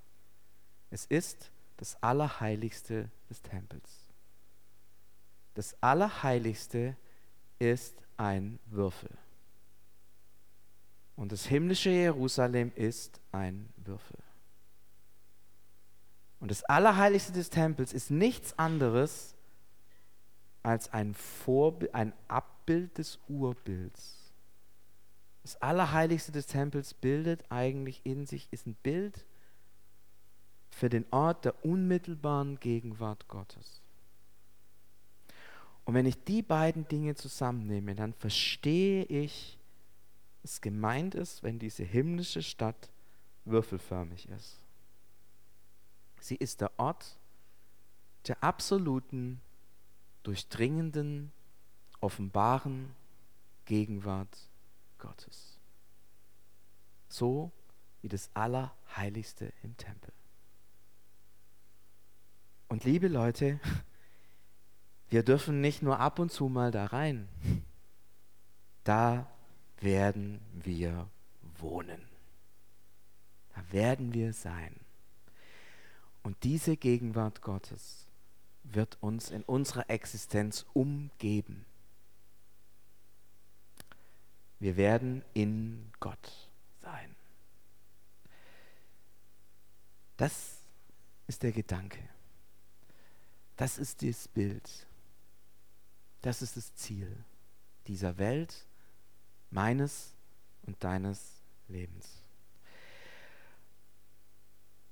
Es 0.90 1.06
ist 1.06 1.52
das 1.78 2.02
Allerheiligste 2.02 3.10
des 3.30 3.42
Tempels. 3.42 4.08
Das 5.54 5.76
Allerheiligste 5.82 6.96
ist 7.60 7.96
ein 8.18 8.60
Würfel. 8.66 9.18
Und 11.16 11.32
das 11.32 11.46
himmlische 11.46 11.90
Jerusalem 11.90 12.72
ist 12.76 13.20
ein 13.32 13.70
Würfel. 13.78 14.20
Und 16.40 16.50
das 16.52 16.64
Allerheiligste 16.64 17.34
des 17.34 17.50
Tempels 17.50 17.94
ist 17.94 18.10
nichts 18.10 18.58
anderes 18.58 19.36
als 20.64 20.92
ein, 20.94 21.14
Vorbild, 21.14 21.94
ein 21.94 22.14
Abbild 22.28 22.98
des 22.98 23.20
Urbilds. 23.28 24.34
Das 25.44 25.62
Allerheiligste 25.62 26.32
des 26.32 26.48
Tempels 26.48 26.94
bildet 26.94 27.52
eigentlich 27.52 28.02
in 28.06 28.26
sich, 28.26 28.48
ist 28.52 28.68
ein 28.68 28.76
Bild 28.76 29.26
für 30.70 30.90
den 30.90 31.06
Ort 31.12 31.46
der 31.46 31.66
unmittelbaren 31.66 32.60
Gegenwart 32.60 33.28
Gottes. 33.28 33.82
Und 35.86 35.96
wenn 35.96 36.06
ich 36.06 36.24
die 36.24 36.42
beiden 36.42 36.88
Dinge 36.88 37.16
zusammennehme, 37.16 37.96
dann 37.96 38.14
verstehe 38.14 39.04
ich, 39.06 39.58
was 40.44 40.62
gemeint 40.62 41.16
ist, 41.16 41.42
wenn 41.44 41.60
diese 41.60 41.84
himmlische 41.84 42.44
Stadt 42.44 42.92
würfelförmig 43.46 44.30
ist. 44.30 44.60
Sie 46.20 46.36
ist 46.36 46.62
der 46.62 46.72
Ort 46.78 47.18
der 48.28 48.44
absoluten, 48.44 49.42
durchdringenden, 50.24 51.32
offenbaren 52.02 52.94
Gegenwart 53.66 54.50
Gottes. 55.00 55.58
So 57.08 57.52
wie 58.02 58.10
das 58.10 58.30
Allerheiligste 58.36 59.52
im 59.64 59.76
Tempel. 59.78 60.14
Und 62.70 62.84
liebe 62.84 63.08
Leute, 63.08 63.60
wir 65.10 65.24
dürfen 65.24 65.60
nicht 65.60 65.82
nur 65.82 66.00
ab 66.00 66.20
und 66.20 66.32
zu 66.32 66.48
mal 66.50 66.72
da 66.72 66.86
rein. 66.86 67.28
Da 68.84 69.28
werden 69.82 70.40
wir 70.54 71.10
wohnen. 71.58 72.08
Da 73.56 73.64
werden 73.74 74.14
wir 74.14 74.34
sein. 74.34 74.76
Und 76.22 76.44
diese 76.44 76.78
Gegenwart 76.78 77.42
Gottes 77.42 78.06
wird 78.64 78.98
uns 79.02 79.32
in 79.32 79.42
unserer 79.44 79.90
Existenz 79.90 80.66
umgeben. 80.74 81.66
Wir 84.60 84.78
werden 84.78 85.24
in 85.34 85.92
Gott 86.00 86.50
sein. 86.82 87.16
Das 90.18 90.60
ist 91.28 91.42
der 91.42 91.52
Gedanke. 91.52 91.98
Das 93.60 93.78
ist 93.78 94.02
das 94.04 94.26
Bild. 94.30 94.88
Das 96.22 96.42
ist 96.42 96.56
das 96.56 96.74
Ziel 96.76 97.26
dieser 97.88 98.18
Welt, 98.18 98.66
meines 99.52 100.16
und 100.66 100.82
deines 100.82 101.42
Lebens. 101.68 102.24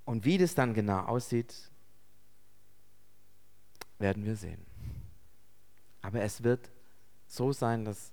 Und 0.04 0.26
wie 0.26 0.38
das 0.38 0.54
dann 0.54 0.74
genau 0.74 1.00
aussieht, 1.06 1.56
werden 4.00 4.26
wir 4.26 4.36
sehen. 4.36 4.66
Aber 6.02 6.20
es 6.22 6.44
wird 6.44 6.70
so 7.26 7.54
sein, 7.54 7.86
dass 7.86 8.12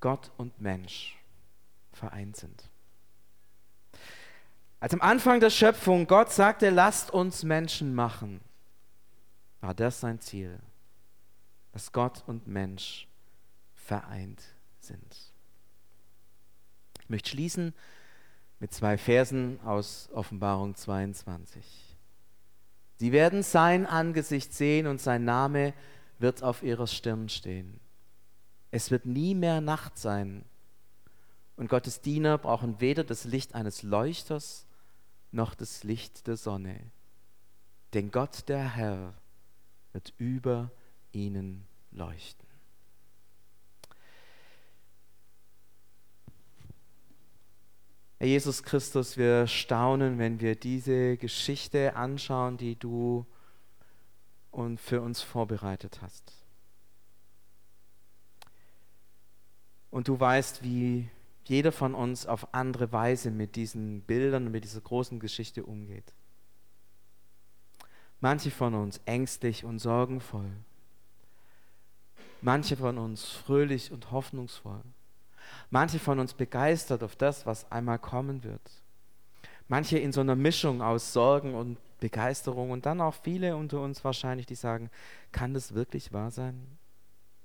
Gott 0.00 0.32
und 0.36 0.60
Mensch 0.60 1.16
vereint 1.92 2.34
sind. 2.34 2.68
Als 4.80 4.94
am 4.94 5.00
Anfang 5.00 5.38
der 5.38 5.50
Schöpfung 5.50 6.08
Gott 6.08 6.32
sagte, 6.32 6.70
lasst 6.70 7.12
uns 7.12 7.44
Menschen 7.44 7.94
machen, 7.94 8.40
war 9.60 9.74
das 9.74 10.00
sein 10.00 10.20
Ziel, 10.20 10.58
dass 11.72 11.92
Gott 11.92 12.24
und 12.26 12.46
Mensch 12.46 13.08
vereint 13.74 14.42
sind. 14.78 15.32
Ich 17.00 17.08
möchte 17.08 17.30
schließen 17.30 17.74
mit 18.58 18.72
zwei 18.72 18.98
Versen 18.98 19.60
aus 19.60 20.08
Offenbarung 20.12 20.74
22. 20.74 21.90
Sie 22.96 23.12
werden 23.12 23.42
sein 23.42 23.86
Angesicht 23.86 24.52
sehen 24.52 24.86
und 24.86 25.00
sein 25.00 25.24
Name 25.24 25.72
wird 26.18 26.42
auf 26.42 26.62
ihrer 26.62 26.86
Stirn 26.86 27.28
stehen. 27.28 27.80
Es 28.70 28.90
wird 28.90 29.06
nie 29.06 29.34
mehr 29.34 29.60
Nacht 29.60 29.98
sein. 29.98 30.44
Und 31.56 31.68
Gottes 31.68 32.00
Diener 32.00 32.38
brauchen 32.38 32.80
weder 32.80 33.04
das 33.04 33.24
Licht 33.24 33.54
eines 33.54 33.82
Leuchters 33.82 34.66
noch 35.32 35.54
das 35.54 35.82
Licht 35.82 36.26
der 36.26 36.36
Sonne. 36.36 36.78
Denn 37.94 38.10
Gott 38.10 38.48
der 38.48 38.76
Herr 38.76 39.14
wird 39.92 40.12
über 40.18 40.70
ihnen 41.12 41.66
leuchten. 41.90 42.48
Herr 48.18 48.28
Jesus 48.28 48.62
Christus, 48.62 49.16
wir 49.16 49.46
staunen, 49.46 50.18
wenn 50.18 50.40
wir 50.40 50.54
diese 50.54 51.16
Geschichte 51.16 51.96
anschauen, 51.96 52.58
die 52.58 52.76
du 52.76 53.24
und 54.50 54.78
für 54.78 55.00
uns 55.00 55.22
vorbereitet 55.22 56.02
hast. 56.02 56.34
Und 59.90 60.08
du 60.08 60.20
weißt, 60.20 60.62
wie 60.62 61.08
jeder 61.44 61.72
von 61.72 61.94
uns 61.94 62.26
auf 62.26 62.52
andere 62.52 62.92
Weise 62.92 63.30
mit 63.30 63.56
diesen 63.56 64.02
Bildern 64.02 64.46
und 64.46 64.52
mit 64.52 64.64
dieser 64.64 64.82
großen 64.82 65.18
Geschichte 65.18 65.64
umgeht. 65.64 66.12
Manche 68.20 68.50
von 68.50 68.74
uns 68.74 69.00
ängstlich 69.06 69.64
und 69.64 69.78
sorgenvoll. 69.78 70.50
Manche 72.42 72.76
von 72.76 72.98
uns 72.98 73.24
fröhlich 73.30 73.92
und 73.92 74.10
hoffnungsvoll. 74.10 74.82
Manche 75.70 75.98
von 75.98 76.18
uns 76.18 76.34
begeistert 76.34 77.02
auf 77.02 77.16
das, 77.16 77.46
was 77.46 77.70
einmal 77.70 77.98
kommen 77.98 78.44
wird. 78.44 78.82
Manche 79.68 79.98
in 79.98 80.12
so 80.12 80.20
einer 80.20 80.36
Mischung 80.36 80.82
aus 80.82 81.12
Sorgen 81.12 81.54
und 81.54 81.78
Begeisterung 82.00 82.70
und 82.70 82.86
dann 82.86 83.00
auch 83.00 83.14
viele 83.14 83.56
unter 83.56 83.80
uns 83.80 84.02
wahrscheinlich, 84.04 84.46
die 84.46 84.54
sagen, 84.54 84.90
kann 85.32 85.54
das 85.54 85.74
wirklich 85.74 86.12
wahr 86.12 86.30
sein? 86.30 86.78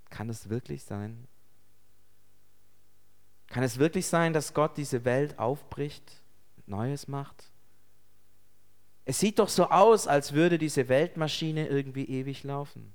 Kann 0.09 0.29
es 0.29 0.49
wirklich 0.49 0.83
sein? 0.83 1.27
Kann 3.47 3.63
es 3.63 3.77
wirklich 3.77 4.07
sein, 4.07 4.33
dass 4.33 4.53
Gott 4.53 4.77
diese 4.77 5.05
Welt 5.05 5.37
aufbricht, 5.39 6.23
Neues 6.65 7.07
macht? 7.07 7.51
Es 9.05 9.19
sieht 9.19 9.39
doch 9.39 9.49
so 9.49 9.69
aus, 9.69 10.07
als 10.07 10.33
würde 10.33 10.57
diese 10.57 10.89
Weltmaschine 10.89 11.67
irgendwie 11.67 12.05
ewig 12.05 12.43
laufen. 12.43 12.93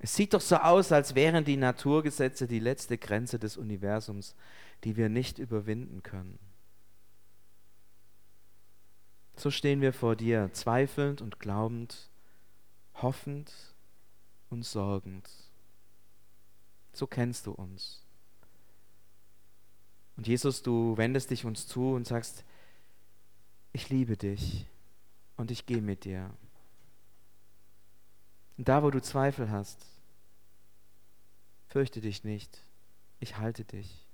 Es 0.00 0.14
sieht 0.14 0.34
doch 0.34 0.40
so 0.40 0.56
aus, 0.56 0.92
als 0.92 1.14
wären 1.14 1.44
die 1.44 1.56
Naturgesetze 1.56 2.46
die 2.46 2.58
letzte 2.58 2.98
Grenze 2.98 3.38
des 3.38 3.56
Universums, 3.56 4.34
die 4.82 4.96
wir 4.96 5.08
nicht 5.08 5.38
überwinden 5.38 6.02
können. 6.02 6.38
So 9.36 9.50
stehen 9.50 9.80
wir 9.80 9.92
vor 9.92 10.16
dir, 10.16 10.50
zweifelnd 10.52 11.22
und 11.22 11.40
glaubend, 11.40 12.10
hoffend 12.94 13.52
und 14.50 14.64
sorgend. 14.64 15.28
So 16.92 17.06
kennst 17.06 17.46
du 17.46 17.52
uns. 17.52 18.04
Und 20.16 20.28
Jesus, 20.28 20.62
du 20.62 20.96
wendest 20.96 21.30
dich 21.30 21.44
uns 21.44 21.66
zu 21.66 21.94
und 21.94 22.06
sagst, 22.06 22.44
ich 23.74 23.90
liebe 23.90 24.16
dich 24.16 24.66
und 25.36 25.50
ich 25.50 25.66
gehe 25.66 25.82
mit 25.82 26.04
dir. 26.04 26.30
Und 28.56 28.68
da, 28.68 28.84
wo 28.84 28.90
du 28.90 29.02
Zweifel 29.02 29.50
hast, 29.50 29.84
fürchte 31.66 32.00
dich 32.00 32.22
nicht, 32.22 32.62
ich 33.18 33.36
halte 33.36 33.64
dich. 33.64 34.06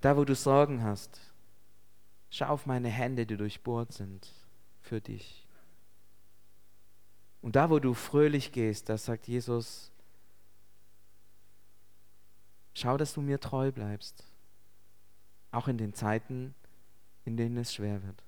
Da, 0.00 0.16
wo 0.16 0.24
du 0.24 0.34
Sorgen 0.34 0.82
hast, 0.82 1.20
schau 2.30 2.46
auf 2.46 2.64
meine 2.64 2.88
Hände, 2.88 3.26
die 3.26 3.36
durchbohrt 3.36 3.92
sind, 3.92 4.32
für 4.80 5.02
dich. 5.02 5.46
Und 7.42 7.54
da, 7.54 7.68
wo 7.68 7.80
du 7.80 7.92
fröhlich 7.92 8.50
gehst, 8.52 8.88
da 8.88 8.96
sagt 8.96 9.28
Jesus, 9.28 9.92
schau, 12.72 12.96
dass 12.96 13.12
du 13.12 13.20
mir 13.20 13.40
treu 13.40 13.72
bleibst, 13.72 14.24
auch 15.50 15.68
in 15.68 15.76
den 15.76 15.92
Zeiten, 15.92 16.54
in 17.24 17.36
denen 17.36 17.56
es 17.56 17.74
schwer 17.74 18.02
wird. 18.02 18.22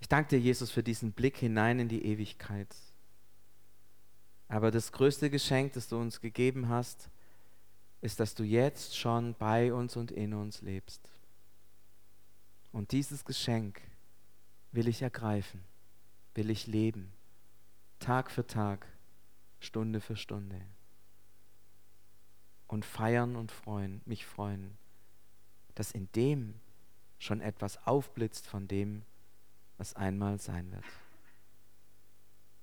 Ich 0.00 0.08
danke 0.08 0.30
dir, 0.30 0.40
Jesus, 0.40 0.70
für 0.70 0.82
diesen 0.82 1.12
Blick 1.12 1.36
hinein 1.36 1.78
in 1.80 1.88
die 1.88 2.04
Ewigkeit. 2.04 2.74
Aber 4.48 4.70
das 4.70 4.92
größte 4.92 5.30
Geschenk, 5.30 5.72
das 5.72 5.88
du 5.88 5.98
uns 5.98 6.20
gegeben 6.20 6.68
hast, 6.68 7.10
ist, 8.00 8.20
dass 8.20 8.34
du 8.34 8.44
jetzt 8.44 8.96
schon 8.96 9.34
bei 9.34 9.72
uns 9.72 9.96
und 9.96 10.12
in 10.12 10.34
uns 10.34 10.62
lebst. 10.62 11.10
Und 12.72 12.92
dieses 12.92 13.24
Geschenk 13.24 13.80
will 14.70 14.86
ich 14.86 15.02
ergreifen, 15.02 15.64
will 16.34 16.50
ich 16.50 16.66
leben, 16.66 17.12
Tag 17.98 18.30
für 18.30 18.46
Tag, 18.46 18.86
Stunde 19.58 20.00
für 20.00 20.16
Stunde. 20.16 20.60
Und 22.68 22.84
feiern 22.84 23.34
und 23.34 23.50
freuen, 23.50 24.02
mich 24.04 24.26
freuen 24.26 24.76
dass 25.76 25.92
in 25.92 26.10
dem 26.12 26.58
schon 27.18 27.40
etwas 27.40 27.86
aufblitzt 27.86 28.46
von 28.46 28.66
dem, 28.66 29.04
was 29.78 29.94
einmal 29.94 30.40
sein 30.40 30.72
wird. 30.72 30.84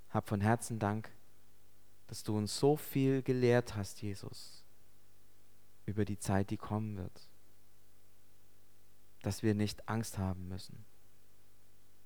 Hab 0.09 0.27
von 0.27 0.41
Herzen 0.41 0.79
Dank, 0.79 1.09
dass 2.07 2.23
du 2.23 2.35
uns 2.35 2.59
so 2.59 2.75
viel 2.75 3.21
gelehrt 3.21 3.75
hast, 3.75 4.01
Jesus, 4.01 4.63
über 5.85 6.05
die 6.05 6.19
Zeit, 6.19 6.49
die 6.49 6.57
kommen 6.57 6.97
wird, 6.97 7.29
dass 9.21 9.43
wir 9.43 9.55
nicht 9.55 9.87
Angst 9.87 10.17
haben 10.17 10.49
müssen, 10.49 10.83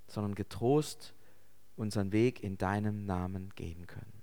sondern 0.07 0.35
getrost 0.35 1.13
unseren 1.75 2.11
Weg 2.11 2.43
in 2.43 2.57
deinem 2.57 3.05
Namen 3.05 3.49
gehen 3.55 3.87
können. 3.87 4.21